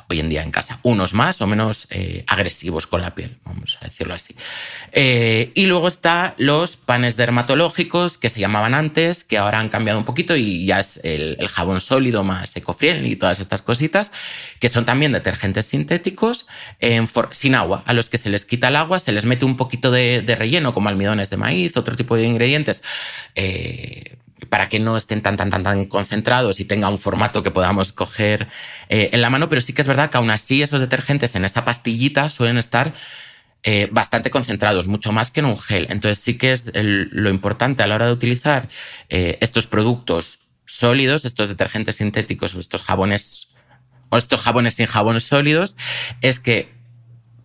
[0.09, 0.80] hoy en día en casa.
[0.84, 4.36] Unos más o menos eh, agresivos con la piel, vamos a decirlo así.
[4.93, 9.99] Eh, y luego está los panes dermatológicos, que se llamaban antes, que ahora han cambiado
[9.99, 14.11] un poquito y ya es el, jabón sólido más eco-friendly y todas estas cositas,
[14.59, 16.47] que son también detergentes sintéticos
[17.32, 19.91] sin agua, a los que se les quita el agua, se les mete un poquito
[19.91, 22.84] de, de relleno, como almidones de maíz, otro tipo de ingredientes
[23.36, 24.18] eh,
[24.49, 27.91] para que no estén tan, tan, tan, tan concentrados y tenga un formato que podamos
[27.91, 28.47] coger
[28.89, 31.45] eh, en la mano, pero sí que es verdad que aún así esos detergentes en
[31.45, 32.93] esa pastillita suelen estar
[33.64, 35.88] eh, bastante concentrados, mucho más que en un gel.
[35.89, 38.68] Entonces sí que es lo importante a la hora de utilizar
[39.09, 43.47] estos productos sólidos, estos detergentes sintéticos o estos jabones
[44.09, 45.76] o estos jabones sin jabones sólidos,
[46.22, 46.82] es que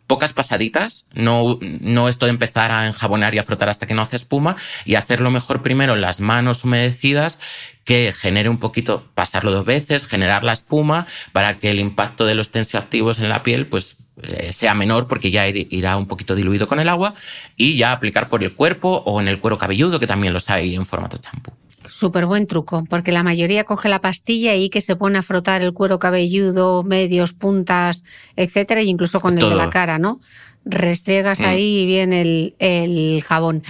[0.09, 4.03] pocas pasaditas, no, no esto de empezar a enjabonar y a frotar hasta que no
[4.03, 4.57] hace espuma
[4.87, 7.39] y hacerlo mejor primero en las manos humedecidas
[7.85, 12.35] que genere un poquito, pasarlo dos veces, generar la espuma para que el impacto de
[12.35, 16.67] los tensioactivos en la piel pues eh, sea menor porque ya irá un poquito diluido
[16.67, 17.15] con el agua
[17.57, 20.75] y ya aplicar por el cuerpo o en el cuero cabelludo que también los hay
[20.75, 21.53] en formato champú.
[21.89, 25.63] Súper buen truco, porque la mayoría coge la pastilla y que se pone a frotar
[25.63, 28.05] el cuero cabelludo, medios, puntas,
[28.37, 30.21] etcétera, e incluso con el de la cara, ¿no?
[30.65, 31.45] Restriegas mm.
[31.45, 33.63] ahí bien el, el jabón.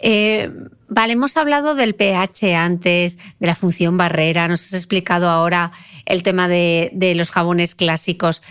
[0.00, 0.50] Eh,
[0.88, 5.72] vale, hemos hablado del pH antes, de la función barrera, nos has explicado ahora
[6.06, 8.42] el tema de, de los jabones clásicos.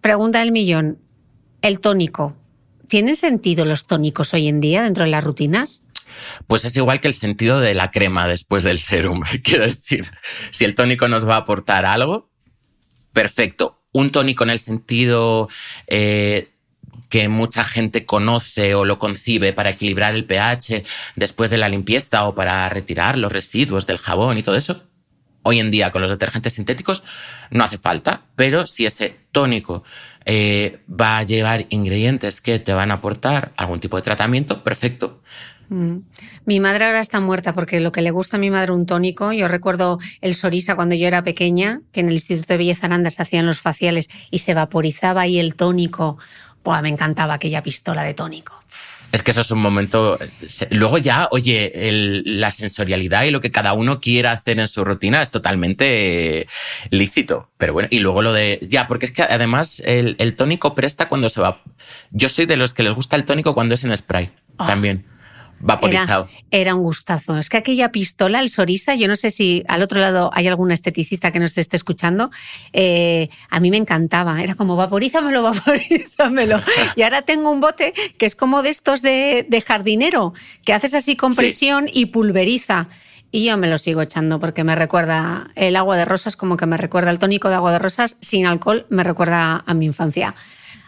[0.00, 0.98] Pregunta del millón,
[1.62, 2.34] el tónico.
[2.88, 5.82] ¿Tienen sentido los tónicos hoy en día dentro de las rutinas?
[6.46, 9.22] Pues es igual que el sentido de la crema después del serum.
[9.42, 10.10] Quiero decir,
[10.50, 12.30] si el tónico nos va a aportar algo,
[13.12, 13.82] perfecto.
[13.92, 15.48] Un tónico en el sentido
[15.86, 16.50] eh,
[17.08, 20.84] que mucha gente conoce o lo concibe para equilibrar el pH
[21.16, 24.84] después de la limpieza o para retirar los residuos del jabón y todo eso.
[25.42, 27.02] Hoy en día con los detergentes sintéticos
[27.50, 29.84] no hace falta, pero si ese tónico
[30.26, 35.22] eh, va a llevar ingredientes que te van a aportar algún tipo de tratamiento, perfecto.
[35.70, 35.98] Mm.
[36.44, 39.32] Mi madre ahora está muerta porque lo que le gusta a mi madre un tónico,
[39.32, 43.10] yo recuerdo el Sorisa cuando yo era pequeña, que en el Instituto de Belleza Aranda
[43.10, 46.18] se hacían los faciales y se vaporizaba ahí el tónico.
[46.64, 48.52] Buah, me encantaba aquella pistola de tónico.
[49.12, 50.18] Es que eso es un momento.
[50.70, 51.72] Luego ya, oye,
[52.24, 56.46] la sensorialidad y lo que cada uno quiera hacer en su rutina es totalmente
[56.90, 57.50] lícito.
[57.58, 58.58] Pero bueno, y luego lo de.
[58.62, 61.62] Ya, porque es que además el, tónico presta cuando se va.
[62.10, 64.30] Yo soy de los que les gusta el tónico cuando es en spray.
[64.58, 64.66] Ah.
[64.66, 65.04] También
[65.60, 66.28] vaporizado.
[66.50, 67.38] Era, un gustazo.
[67.38, 70.70] Es que aquella pistola, el Sorisa, yo no sé si al otro lado hay algún
[70.72, 72.30] esteticista que nos esté escuchando,
[72.72, 74.42] eh, a mí me encantaba.
[74.42, 76.60] Era como vaporízamelo, vaporízamelo.
[76.96, 80.32] y ahora tengo un bote que es como de estos de, jardinero,
[80.64, 82.88] que haces así con presión y pulveriza.
[83.32, 86.66] Y yo me lo sigo echando porque me recuerda el agua de rosas, como que
[86.66, 90.34] me recuerda el tónico de agua de rosas sin alcohol, me recuerda a mi infancia.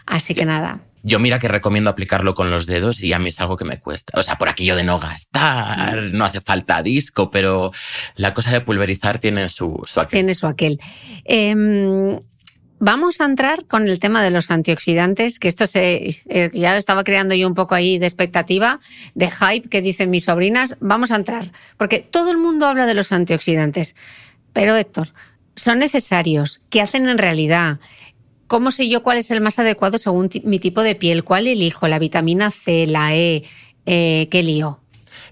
[0.05, 0.81] Así que nada.
[1.05, 3.77] Yo mira que recomiendo aplicarlo con los dedos y a mí es algo que me
[3.79, 4.17] cuesta.
[4.17, 7.71] O sea, por aquello de no gastar, no hace falta disco, pero
[8.15, 10.11] la cosa de pulverizar tiene su, su aquel.
[10.11, 10.79] Tiene su aquel.
[11.25, 12.19] Em,
[12.79, 17.03] vamos a entrar con el tema de los antioxidantes, que esto se, eh, ya estaba
[17.03, 18.79] creando yo un poco ahí de expectativa,
[19.13, 20.77] de hype que dicen mis sobrinas.
[20.79, 23.95] Vamos a entrar, porque todo el mundo habla de los antioxidantes.
[24.53, 25.13] Pero Héctor,
[25.55, 26.61] ¿son necesarios?
[26.69, 27.79] ¿Qué hacen en realidad?
[28.53, 31.23] ¿Cómo sé yo cuál es el más adecuado según mi tipo de piel?
[31.23, 31.87] ¿Cuál elijo?
[31.87, 33.45] ¿La vitamina C, la E?
[33.87, 34.79] Eh, ¿Qué lío?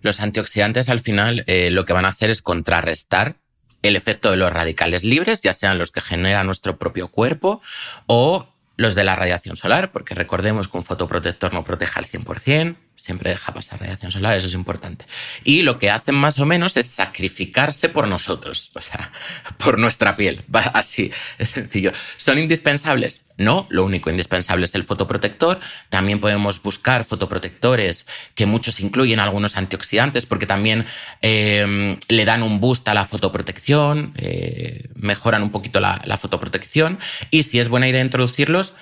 [0.01, 3.35] Los antioxidantes al final eh, lo que van a hacer es contrarrestar
[3.83, 7.61] el efecto de los radicales libres, ya sean los que genera nuestro propio cuerpo
[8.07, 12.75] o los de la radiación solar, porque recordemos que un fotoprotector no protege al 100%,
[13.01, 15.05] siempre deja pasar radiación solar, eso es importante.
[15.43, 19.11] Y lo que hacen más o menos es sacrificarse por nosotros, o sea,
[19.57, 20.43] por nuestra piel,
[20.73, 21.91] así, es sencillo.
[22.17, 23.23] ¿Son indispensables?
[23.37, 25.59] No, lo único indispensable es el fotoprotector.
[25.89, 30.85] También podemos buscar fotoprotectores que muchos incluyen algunos antioxidantes porque también
[31.21, 36.99] em, le dan un boost a la fotoprotección, eh, mejoran un poquito la, la fotoprotección
[37.31, 38.73] y si es buena idea introducirlos,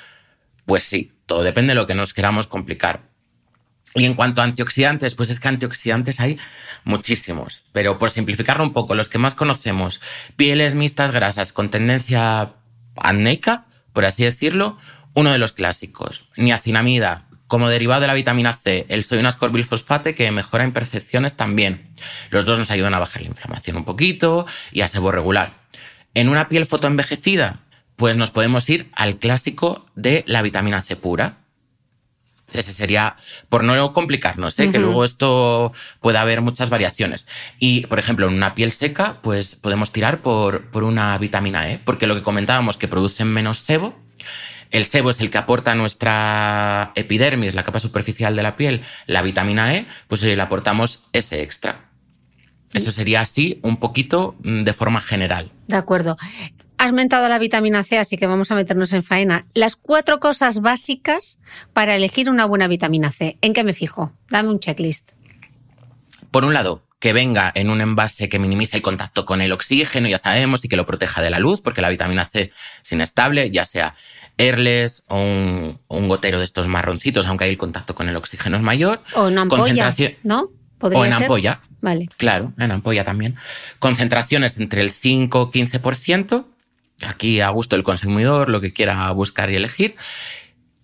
[0.66, 3.09] pues sí, todo depende de lo que nos queramos complicar.
[3.96, 6.38] Y en cuanto a antioxidantes, pues es que antioxidantes hay
[6.84, 10.00] muchísimos, pero por simplificarlo un poco, los que más conocemos,
[10.36, 12.54] pieles mixtas grasas con tendencia
[12.96, 14.78] acnéica, por así decirlo,
[15.16, 16.26] uno de los clásicos.
[16.38, 21.92] Niacinamida, como derivado de la vitamina C, el sodio ascorbil fosfate que mejora imperfecciones también.
[22.30, 25.58] Los dos nos ayudan a bajar la inflamación un poquito y a sebo regular.
[26.14, 27.62] En una piel fotoenvejecida,
[27.96, 31.39] pues nos podemos ir al clásico de la vitamina C pura.
[32.54, 33.16] Ese sería,
[33.50, 34.70] por no complicarnos, ¿eh?
[34.70, 37.28] que luego esto puede haber muchas variaciones.
[37.60, 41.80] Y, por ejemplo, en una piel seca, pues podemos tirar por, por una vitamina E,
[41.80, 43.96] porque lo que comentábamos, que producen menos sebo,
[44.72, 48.82] el sebo es el que aporta a nuestra epidermis, la capa superficial de la piel,
[49.08, 51.90] la vitamina E, pues le aportamos ese extra.
[52.74, 55.52] Eso sería así un poquito mm, de forma general.
[55.68, 56.18] De acuerdo.
[56.80, 59.46] Has mentado la vitamina C, así que vamos a meternos en faena.
[59.54, 61.38] Las cuatro cosas básicas
[61.74, 63.38] para elegir una buena vitamina C.
[63.42, 64.14] ¿En qué me fijo?
[64.30, 65.12] Dame un checklist.
[66.32, 70.08] Por un lado, que venga en un envase que minimice el contacto con el oxígeno,
[70.08, 72.50] ya sabemos, y que lo proteja de la luz, porque la vitamina C
[72.82, 73.94] es inestable, ya sea
[74.38, 78.64] Airless o un, gotero de estos marroncitos, aunque ahí el contacto con el oxígeno es
[78.64, 79.04] mayor.
[79.16, 80.50] O en ampolla, ¿no?
[80.80, 81.60] o en ampolla.
[81.82, 82.08] Vale.
[82.16, 83.36] Claro, en ampolla también.
[83.80, 86.46] Concentraciones entre el 5 y 15%.
[87.06, 89.96] Aquí a gusto del consumidor, lo que quiera buscar y elegir.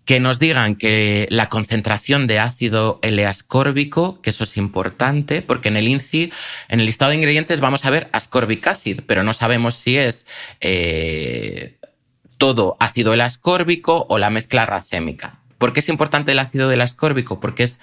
[0.06, 5.78] Que nos digan que la concentración de ácido L-ascórbico, que eso es importante, porque en
[5.78, 6.32] el INCI,
[6.68, 10.28] en el listado de ingredientes, vamos a ver ascorbic acid, pero no sabemos si es
[10.62, 11.80] eh,
[12.38, 15.40] todo ácido del ascórbico o la mezcla racémica.
[15.58, 17.40] ¿Por qué es importante el ácido del ascórbico?
[17.40, 17.80] Porque es,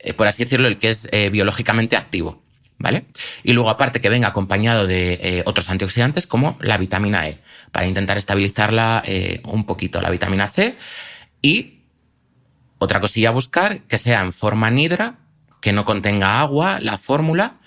[0.00, 2.42] eh, por así decirlo, el que es eh, biológicamente activo.
[2.82, 3.04] ¿Vale?
[3.44, 7.38] Y luego, aparte, que venga acompañado de eh, otros antioxidantes como la vitamina E,
[7.72, 9.04] para intentar estabilizarla
[9.44, 10.76] un poquito, la vitamina C.
[11.42, 11.80] Y
[12.78, 15.18] otra cosilla a buscar, que sea en forma nidra,
[15.60, 17.58] que no contenga agua, la fórmula,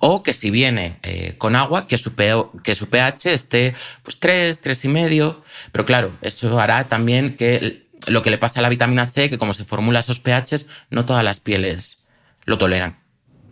[0.00, 2.14] o que si viene eh, con agua, que su,
[2.62, 5.42] que su pH esté pues 3, 3 y medio.
[5.72, 9.38] Pero claro, eso hará también que lo que le pasa a la vitamina C, que
[9.38, 11.98] como se formula esos pHs, no todas las pieles
[12.44, 13.05] lo toleran.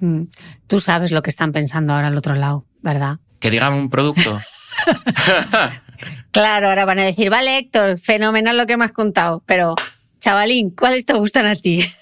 [0.04, 0.28] Mm.
[0.66, 3.20] Tú sabes lo que están pensando ahora al otro lado, ¿verdad?
[3.40, 4.38] Que digan un producto.
[6.30, 9.74] claro, ahora van a decir, vale, Héctor, fenomenal lo que me has contado, pero
[10.20, 11.84] chavalín, ¿cuáles te gustan a ti?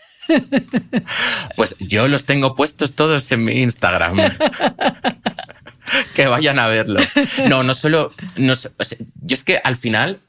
[1.56, 4.16] Pues yo los tengo puestos todos en mi Instagram.
[6.14, 7.00] que vayan a verlo.
[7.48, 8.12] No, no solo.
[8.36, 10.20] yo es que al final.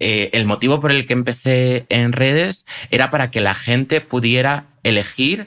[0.00, 4.66] Eh, el motivo por el que empecé en redes era para que la gente pudiera
[4.82, 5.46] elegir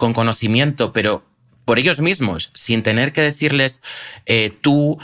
[0.00, 1.22] con conocimiento, pero
[1.64, 3.80] por ellos mismos, sin tener que decirles
[4.26, 4.98] eh, tú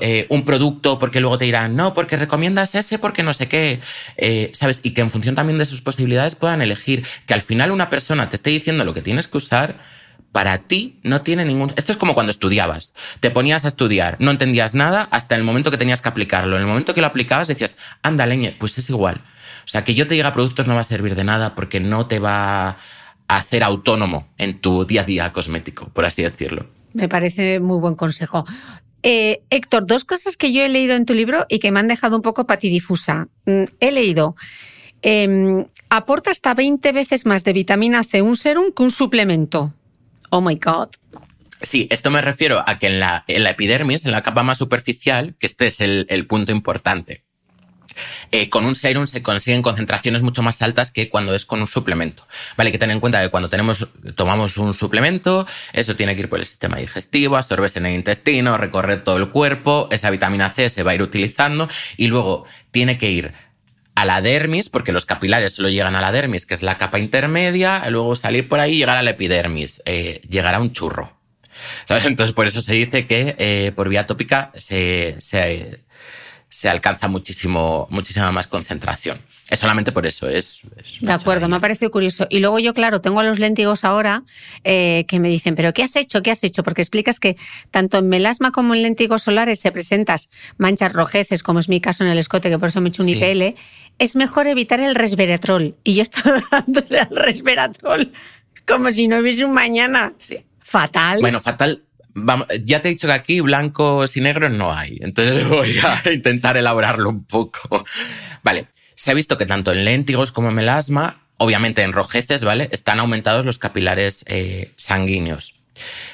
[0.00, 3.80] eh, un, producto porque luego te dirán, no, porque recomiendas ese, porque no sé qué,
[4.16, 4.80] eh, ¿sabes?
[4.82, 8.30] Y que en función también de sus posibilidades puedan elegir, que al final una persona
[8.30, 9.76] te esté diciendo lo que tienes que usar.
[10.32, 11.72] Para ti no tiene ningún...
[11.76, 12.92] Esto es como cuando estudiabas.
[13.20, 16.56] Te ponías a estudiar, no entendías nada hasta el momento que tenías que aplicarlo.
[16.56, 19.22] En el momento que lo aplicabas decías, anda leñe, pues es igual.
[19.66, 22.06] O sea, que yo te diga productos no va a servir de nada porque no
[22.06, 22.76] te va
[23.28, 26.66] hacer autónomo en tu día a día cosmético, por así decirlo.
[26.92, 28.44] Me parece muy buen consejo.
[29.02, 31.88] Eh, Héctor, dos cosas que yo he leído en tu libro y que me han
[31.88, 33.28] dejado un poco patidifusa.
[33.44, 34.34] Mm, he leído,
[35.02, 39.74] em, aporta hasta 20 veces más de vitamina C un serum que un suplemento.
[40.30, 40.88] Oh my God.
[41.62, 45.46] Sí, esto me refiero a que en la, epidermis, en la capa más superficial, que
[45.46, 47.25] este es el punto importante.
[48.32, 51.66] Eh, con un serum se consiguen concentraciones mucho más altas que cuando es con un
[51.66, 52.26] suplemento.
[52.56, 56.22] Vale, hay que tener en cuenta que cuando tenemos, tomamos un suplemento, eso tiene que
[56.22, 60.50] ir por el sistema digestivo, absorberse en el intestino, recorrer todo el cuerpo, esa vitamina
[60.50, 63.32] C se va a ir utilizando y luego tiene que ir
[63.94, 66.98] a la dermis, porque los capilares solo llegan a la dermis, que es la capa
[66.98, 71.16] intermedia, luego salir por ahí y llegar a la epidermis, eh, llegar a un churro.
[71.88, 75.80] Entonces, por eso se dice que eh, por vía tópica se, se,
[76.56, 79.20] se alcanza muchísimo, muchísima más concentración.
[79.50, 80.26] Es solamente por eso.
[80.26, 80.62] Es,
[81.02, 82.26] de acuerdo, me ha parecido curioso.
[82.30, 84.22] Y luego yo, claro, tengo a los léntigos ahora
[84.64, 86.22] eh, que me dicen, ¿pero qué has hecho?
[86.22, 86.62] ¿Qué has hecho?
[86.62, 87.36] Porque explicas que
[87.70, 92.04] tanto en melasma como en léntigos solares se presentas manchas rojeces, como es mi caso
[92.04, 93.54] en el escote, que por eso me he hecho un IPL.
[93.98, 95.76] Es mejor evitar el resveratrol.
[95.84, 98.12] Y yo estoy dándole al resveratrol
[98.66, 100.14] como si no hubiese un mañana.
[100.60, 101.20] Fatal.
[101.20, 101.85] Bueno, fatal
[102.64, 106.56] ya te he dicho que aquí blancos y negros no hay, entonces voy a intentar
[106.56, 107.84] elaborarlo un poco.
[108.42, 112.68] Vale, se ha visto que tanto en léntigos como en melasma, obviamente en rojeces, ¿vale?
[112.72, 115.56] Están aumentados los capilares eh, sanguíneos.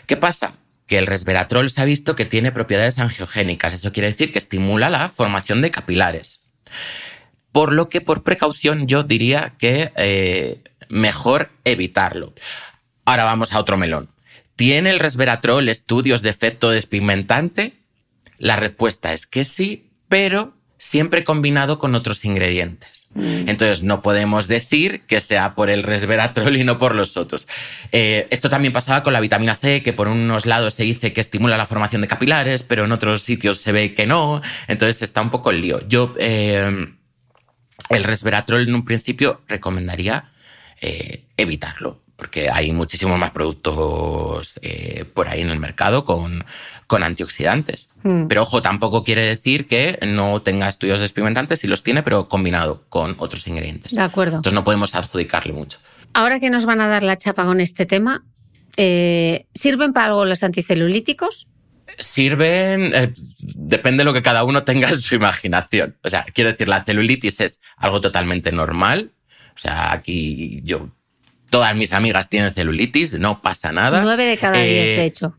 [0.07, 0.55] ¿Qué pasa?
[0.87, 4.91] Que el resveratrol se ha visto que tiene propiedades angiogénicas, eso quiere decir que estimula
[4.91, 6.41] la formación de capilares.
[7.53, 12.33] Por lo que por precaución yo diría que eh, mejor evitarlo.
[13.05, 14.11] Ahora vamos a otro melón.
[14.57, 17.75] ¿Tiene el resveratrol estudios de efecto despigmentante?
[18.39, 23.07] La respuesta es que sí, pero siempre combinado con otros ingredientes.
[23.15, 23.49] Mm.
[23.49, 27.47] Entonces, no podemos decir que sea por el resveratrol y no por los otros.
[27.93, 31.21] Eh, esto también pasaba con la vitamina C, que por unos lados se dice que
[31.21, 34.41] estimula la formación de capilares, pero en otros sitios se ve que no.
[34.67, 35.87] Entonces, está un poco el lío.
[35.87, 36.89] Yo, eh,
[37.89, 40.25] el resveratrol en un principio recomendaría
[40.81, 46.45] eh, evitarlo porque hay muchísimos más productos eh, por ahí en el mercado con,
[46.87, 47.89] con antioxidantes.
[48.05, 48.29] Hmm.
[48.29, 52.85] Pero ojo, tampoco quiere decir que no tenga estudios experimentantes, si los tiene, pero combinado
[52.89, 53.93] con otros ingredientes.
[53.93, 54.37] De acuerdo.
[54.37, 55.81] Entonces no podemos adjudicarle mucho.
[56.15, 58.25] Ahora que nos van a dar la chapa con este tema,
[58.77, 61.49] eh, ¿sirven para algo los anticelulíticos?
[61.99, 65.97] Sirven, eh, depende de lo que cada uno tenga en su imaginación.
[66.05, 69.11] O sea, quiero decir, la celulitis es algo totalmente normal.
[69.57, 70.89] O sea, aquí yo
[71.53, 74.01] Todas mis amigas tienen celulitis, no pasa nada.
[74.01, 75.37] Nueve de cada diez, de eh, hecho.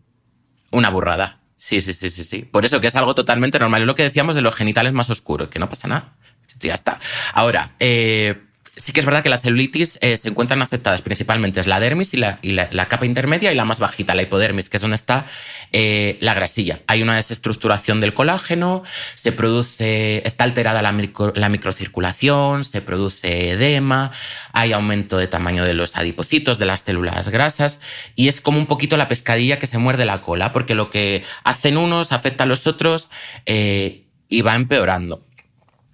[0.69, 1.39] Una burrada.
[1.55, 2.43] Sí, sí, sí, sí, sí.
[2.43, 3.81] Por eso que es algo totalmente normal.
[3.81, 6.13] Es lo que decíamos de los genitales más oscuros, que no pasa nada.
[6.59, 6.99] Ya está.
[7.33, 8.43] Ahora, eh,
[8.75, 12.13] sí que es verdad que la celulitis eh, se encuentran afectadas principalmente es la dermis
[12.13, 12.39] y, la,
[12.87, 15.25] capa intermedia y la más bajita, la hipodermis, que es donde está
[15.71, 16.81] eh, la grasilla.
[16.87, 18.83] Hay una desestructuración del colágeno,
[19.15, 20.91] se produce, está alterada la,
[21.35, 24.11] la, microcirculación, se produce edema,
[24.53, 27.79] hay aumento de tamaño de los adipocitos, de las células grasas
[28.15, 31.23] y es como un poquito la pescadilla que se muerde la cola, porque lo que
[31.43, 33.09] hacen unos afecta a los otros
[33.45, 35.25] eh, y va empeorando.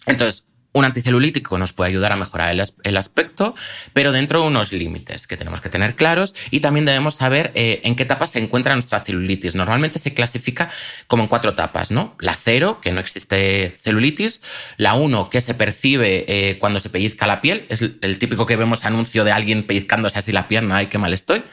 [0.05, 3.55] Entonces, un anticelulítico nos puede ayudar a mejorar el, aspecto,
[3.93, 7.81] pero dentro de unos límites que tenemos que tener claros y también debemos saber eh,
[7.83, 9.55] en qué etapa se encuentra nuestra celulitis.
[9.55, 10.69] Normalmente se clasifica
[11.07, 12.15] como en cuatro etapas, ¿no?
[12.19, 14.41] La cero, que no existe celulitis,
[14.77, 18.55] la uno, que se percibe eh, cuando se pellizca la piel, es el típico que
[18.55, 21.43] vemos anuncio de alguien pellizcándose así la pierna, ay, qué mal estoy.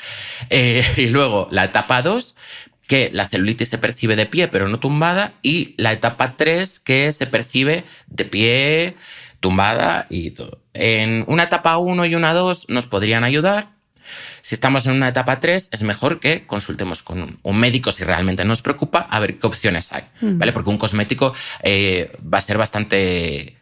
[0.51, 2.36] Eh, y luego la etapa dos,
[2.87, 7.13] que la celulitis se percibe de pie pero no tumbada y la etapa 3 que
[7.13, 8.95] se percibe de pie,
[9.41, 10.61] tumbada y todo.
[10.75, 13.71] En una etapa 1 y una 2 nos podrían ayudar.
[14.43, 18.45] Si estamos en una etapa 3 es mejor que consultemos con un médico si realmente
[18.45, 20.39] nos preocupa a ver qué opciones hay, mm.
[20.39, 20.53] ¿vale?
[20.53, 23.57] Porque un cosmético eh, va a ser bastante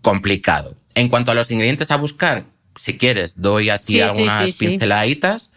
[0.00, 0.76] complicado.
[0.94, 2.46] En cuanto a los ingredientes a buscar,
[2.78, 5.52] si quieres, doy así algunas pinceladitas.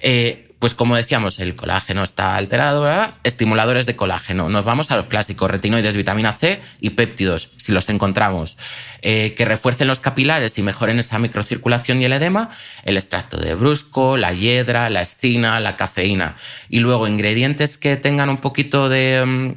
[0.00, 2.88] Eh, pues como decíamos, el colágeno está alterado.
[3.24, 4.48] Estimuladores de colágeno.
[4.48, 8.56] Nos vamos a los clásicos, retinoides, vitamina C y péptidos, si los encontramos,
[9.00, 12.48] eh, que refuercen los capilares y mejoren esa microcirculación y el edema,
[12.84, 16.36] el extracto de brusco, la hiedra, la escina, la cafeína.
[16.68, 19.54] Y luego ingredientes que tengan un poquito de mm,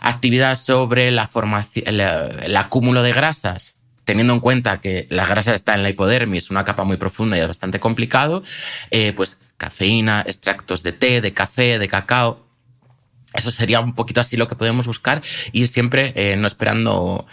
[0.00, 3.74] actividad sobre la formación, el acúmulo de grasas,
[4.04, 7.40] teniendo en cuenta que la grasa está en la hipodermis, una capa muy profunda y
[7.40, 8.42] es bastante complicado,
[8.90, 12.44] eh, pues cafeína, extractos de té, de café, de cacao.
[13.32, 17.26] Eso sería un poquito así lo que podemos buscar y siempre eh, no esperando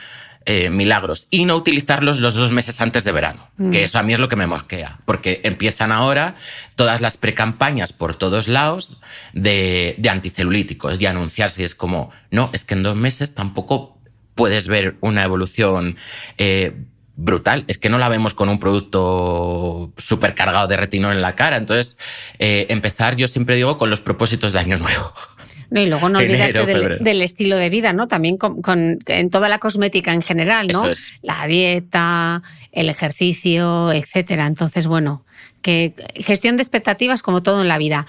[0.46, 1.28] eh, milagros.
[1.32, 3.72] Y no utilizarlos los dos meses antes de verano, mm.
[3.72, 6.36] que eso a mí es lo que me mosquea, porque empiezan ahora
[6.76, 8.92] todas las precampañas por todos lados
[9.34, 11.66] de, de anticelulíticos y anunciarse.
[11.66, 14.00] Es como, no, es que en dos meses tampoco
[14.36, 15.98] puedes ver una evolución
[16.38, 16.74] eh,
[17.20, 17.66] brutal.
[17.68, 21.58] Es que no la vemos con un producto súper cargado de retinol en la cara.
[21.58, 21.98] Entonces,
[22.40, 25.14] eh, empezar, yo siempre digo, con los propósitos de Año Nuevo.
[25.72, 28.08] y luego no olvidarse del, estilo de vida, ¿no?
[28.08, 30.86] También con, en toda la cosmética en general, ¿no?
[31.22, 32.42] La dieta,
[32.72, 34.48] el ejercicio, etcétera.
[34.48, 35.26] Entonces, bueno,
[35.62, 38.08] que gestión de expectativas como todo en la vida.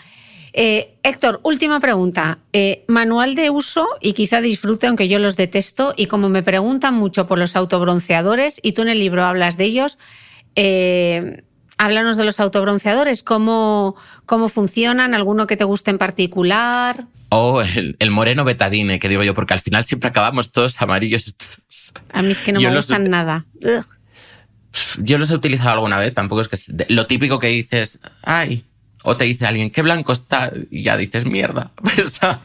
[0.52, 2.38] Eh, Héctor, última pregunta.
[2.52, 6.94] Eh, manual de uso y quizá disfrute, aunque yo los detesto, y como me preguntan
[6.94, 9.98] mucho por los autobronceadores, y tú en el libro hablas de ellos,
[10.56, 11.42] eh,
[11.78, 13.96] háblanos de los autobronceadores, cómo,
[14.26, 17.06] cómo funcionan, alguno que te guste en particular.
[17.30, 21.34] O el, moreno betadine, que digo yo, porque al final siempre acabamos todos amarillos.
[22.12, 23.46] A mí es que no me gustan nada.
[24.98, 26.86] Yo los he utilizado alguna vez, tampoco es que...
[26.88, 28.64] Lo típico que dices, ay,
[29.02, 31.72] o te dice alguien, qué blanco está, y ya dices, mierda.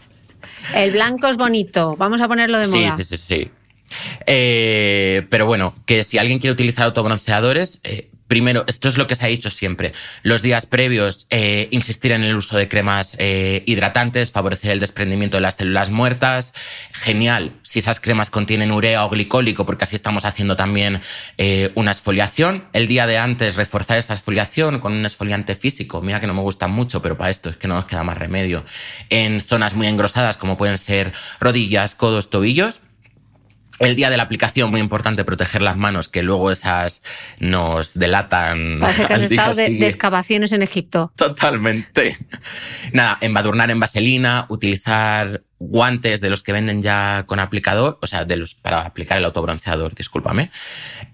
[0.75, 2.91] El blanco es bonito, vamos a ponerlo de moda.
[2.91, 3.51] Sí, sí, sí, sí.
[4.25, 9.15] Eh, pero bueno, que si alguien quiere utilizar autobronceadores, eh, Primero, esto es lo que
[9.15, 9.93] se ha dicho siempre.
[10.23, 15.37] Los días previos, eh, insistir en el uso de cremas eh, hidratantes, favorecer el desprendimiento
[15.37, 16.53] de las células muertas.
[16.91, 21.01] Genial si esas cremas contienen urea o glicólico, porque así estamos haciendo también
[21.37, 22.65] eh, una exfoliación.
[22.73, 26.01] El día de antes, reforzar esa exfoliación con un exfoliante físico.
[26.01, 28.17] Mira que no me gusta mucho, pero para esto es que no nos queda más
[28.17, 28.65] remedio.
[29.09, 32.79] En zonas muy engrosadas, como pueden ser rodillas, codos, tobillos
[33.79, 37.01] El día de la aplicación, muy importante proteger las manos, que luego esas
[37.39, 38.79] nos delatan.
[38.79, 41.11] Parece que has estado de, de, excavaciones en Egipto.
[41.15, 42.17] Totalmente.
[42.93, 48.25] Nada, embadurnar en vaselina, utilizar guantes de los que venden ya con aplicador, o sea,
[48.25, 50.51] de los para aplicar el autobronceador, discúlpame.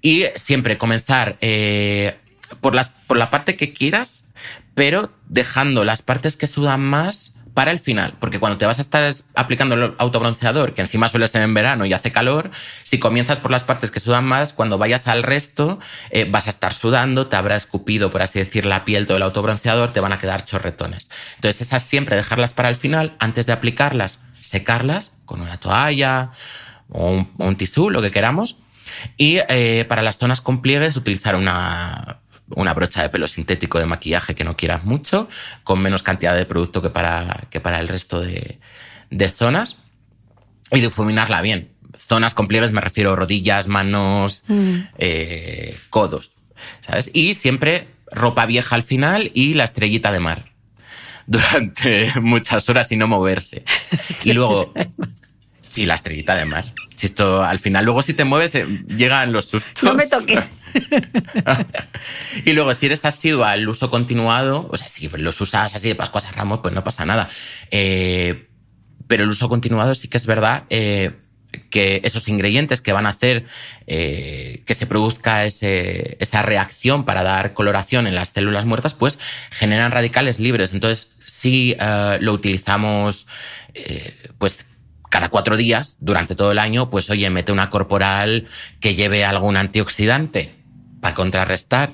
[0.01, 2.15] Y siempre comenzar eh,
[2.59, 4.23] por, las, por la parte que quieras,
[4.73, 8.81] pero dejando las partes que sudan más para el final, porque cuando te vas a
[8.81, 12.49] estar aplicando el autobronceador, que encima suele ser en verano y hace calor,
[12.83, 15.79] si comienzas por las partes que sudan más, cuando vayas al resto
[16.11, 19.23] eh, vas a estar sudando, te habrá escupido, por así decir, la piel todo el
[19.23, 21.09] autobronceador, te van a quedar chorretones.
[21.35, 26.31] Entonces esas siempre dejarlas para el final, antes de aplicarlas, secarlas con una toalla
[26.89, 28.57] o un, tisú, lo que queramos.
[29.17, 32.20] Y eh, para las zonas con pliegues utilizar una,
[32.55, 35.29] una brocha de pelo sintético de maquillaje que no quieras mucho,
[35.63, 38.59] con menos cantidad de producto que para, que para el resto de,
[39.29, 39.77] zonas,
[40.71, 41.71] y difuminarla bien.
[41.97, 44.79] Zonas con pliegues me refiero a rodillas, manos, mm.
[44.97, 46.31] eh, codos,
[46.85, 47.11] ¿sabes?
[47.13, 50.51] Y siempre ropa vieja al final y la estrellita de mar
[51.27, 53.63] durante muchas horas y no moverse.
[54.23, 54.73] y luego,
[55.63, 56.65] sí, la estrellita de mar.
[56.95, 59.83] Si esto al final, luego si te mueves, eh, llegan los sustos.
[59.83, 60.51] No me toques.
[62.45, 65.95] y luego, si eres asidua al uso continuado, o sea, si los usas así de
[65.95, 67.29] Pascuas a Ramos, pues no pasa nada.
[67.71, 68.47] Eh,
[69.07, 71.11] pero el uso continuado sí que es verdad eh,
[71.69, 73.43] que esos ingredientes que van a hacer
[73.85, 79.19] que se produzca esa reacción para dar coloración en las células muertas, pues
[79.51, 80.73] generan radicales libres.
[80.73, 81.75] Entonces, si
[82.21, 83.27] lo utilizamos,
[84.37, 84.65] pues
[85.11, 88.47] cada cuatro días durante todo el año, pues oye, mete una corporal
[88.79, 90.60] que lleve algún antioxidante
[91.01, 91.93] para contrarrestar,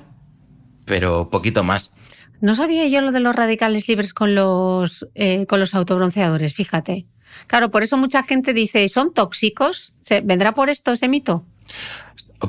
[0.84, 1.92] pero poquito más.
[2.40, 7.06] No sabía yo lo de los radicales libres con los, eh, con los autobronceadores, fíjate.
[7.46, 9.92] Claro, por eso mucha gente dice, ¿son tóxicos?
[10.24, 11.44] ¿Vendrá por esto ese mito?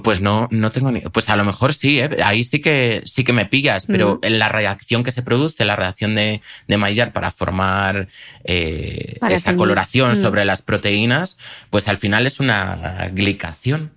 [0.04, 1.02] Pues no, no tengo ni.
[1.02, 2.18] Pues a lo mejor sí, ¿eh?
[2.24, 5.76] ahí sí que sí que me pillas, pero en la reacción que se produce, la
[5.76, 8.08] reacción de, de Maillard para formar
[8.44, 11.40] eh, esa coloración sobre las proteínas,
[11.72, 13.92] pues al final es una glicación.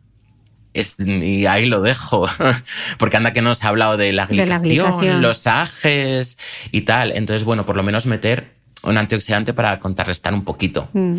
[0.75, 2.27] Y ahí lo dejo,
[2.99, 6.39] porque anda que nos ha hablado de la glicación, los ajes
[6.71, 7.13] y tal.
[7.15, 10.89] Entonces, bueno, por lo menos meter un antioxidante para contrarrestar un poquito.
[10.93, 11.19] Mm.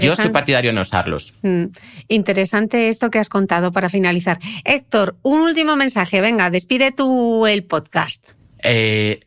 [0.00, 1.34] Yo soy partidario de no usarlos.
[1.42, 1.64] Mm.
[2.08, 4.38] Interesante esto que has contado para finalizar.
[4.64, 6.20] Héctor, un último mensaje.
[6.20, 8.24] Venga, despide tú el podcast.
[8.62, 9.20] Eh,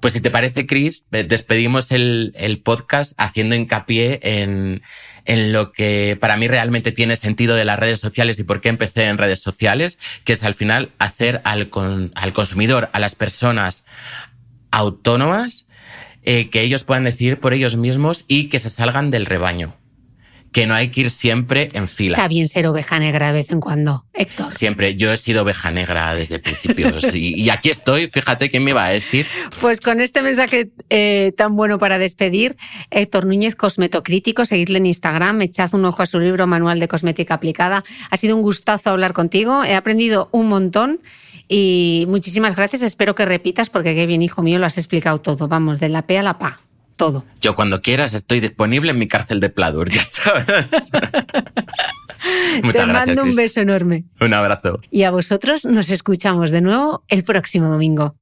[0.00, 4.82] pues si te parece, Chris, despedimos el, podcast haciendo hincapié en,
[5.24, 8.68] en, lo que para mí realmente tiene sentido de las redes sociales y por qué
[8.68, 11.70] empecé en redes sociales, que es al final hacer al,
[12.14, 13.84] al consumidor, a las personas
[14.70, 15.66] autónomas,
[16.24, 19.76] eh, que ellos puedan decidir por ellos mismos y que se salgan del rebaño.
[20.52, 22.16] Que no hay que ir siempre en fila.
[22.16, 24.54] Está bien ser oveja negra de vez en cuando, Héctor.
[24.54, 24.96] Siempre.
[24.96, 26.92] Yo he sido oveja negra desde el principio.
[27.14, 29.26] y, aquí estoy, fíjate quién me iba a decir.
[29.60, 32.56] Pues con este mensaje eh, tan bueno para despedir,
[32.90, 37.34] Héctor Núñez, cosmetocrítico, seguidle en Instagram, echad un ojo a su libro Manual de Cosmética
[37.34, 37.82] Aplicada.
[38.10, 41.00] Ha sido un gustazo hablar contigo, he aprendido un montón
[41.48, 42.82] y muchísimas gracias.
[42.82, 45.48] Espero que repitas porque qué bien, hijo mío, lo has explicado todo.
[45.48, 46.60] Vamos, de la P a la PA.
[46.96, 47.24] Todo.
[47.40, 50.46] Yo cuando quieras estoy disponible en mi cárcel de Pladur, ya sabes.
[52.62, 54.04] Muchas Te mando un beso enorme.
[54.20, 54.80] Un abrazo.
[54.90, 58.16] Y a vosotros nos escuchamos de nuevo el próximo domingo.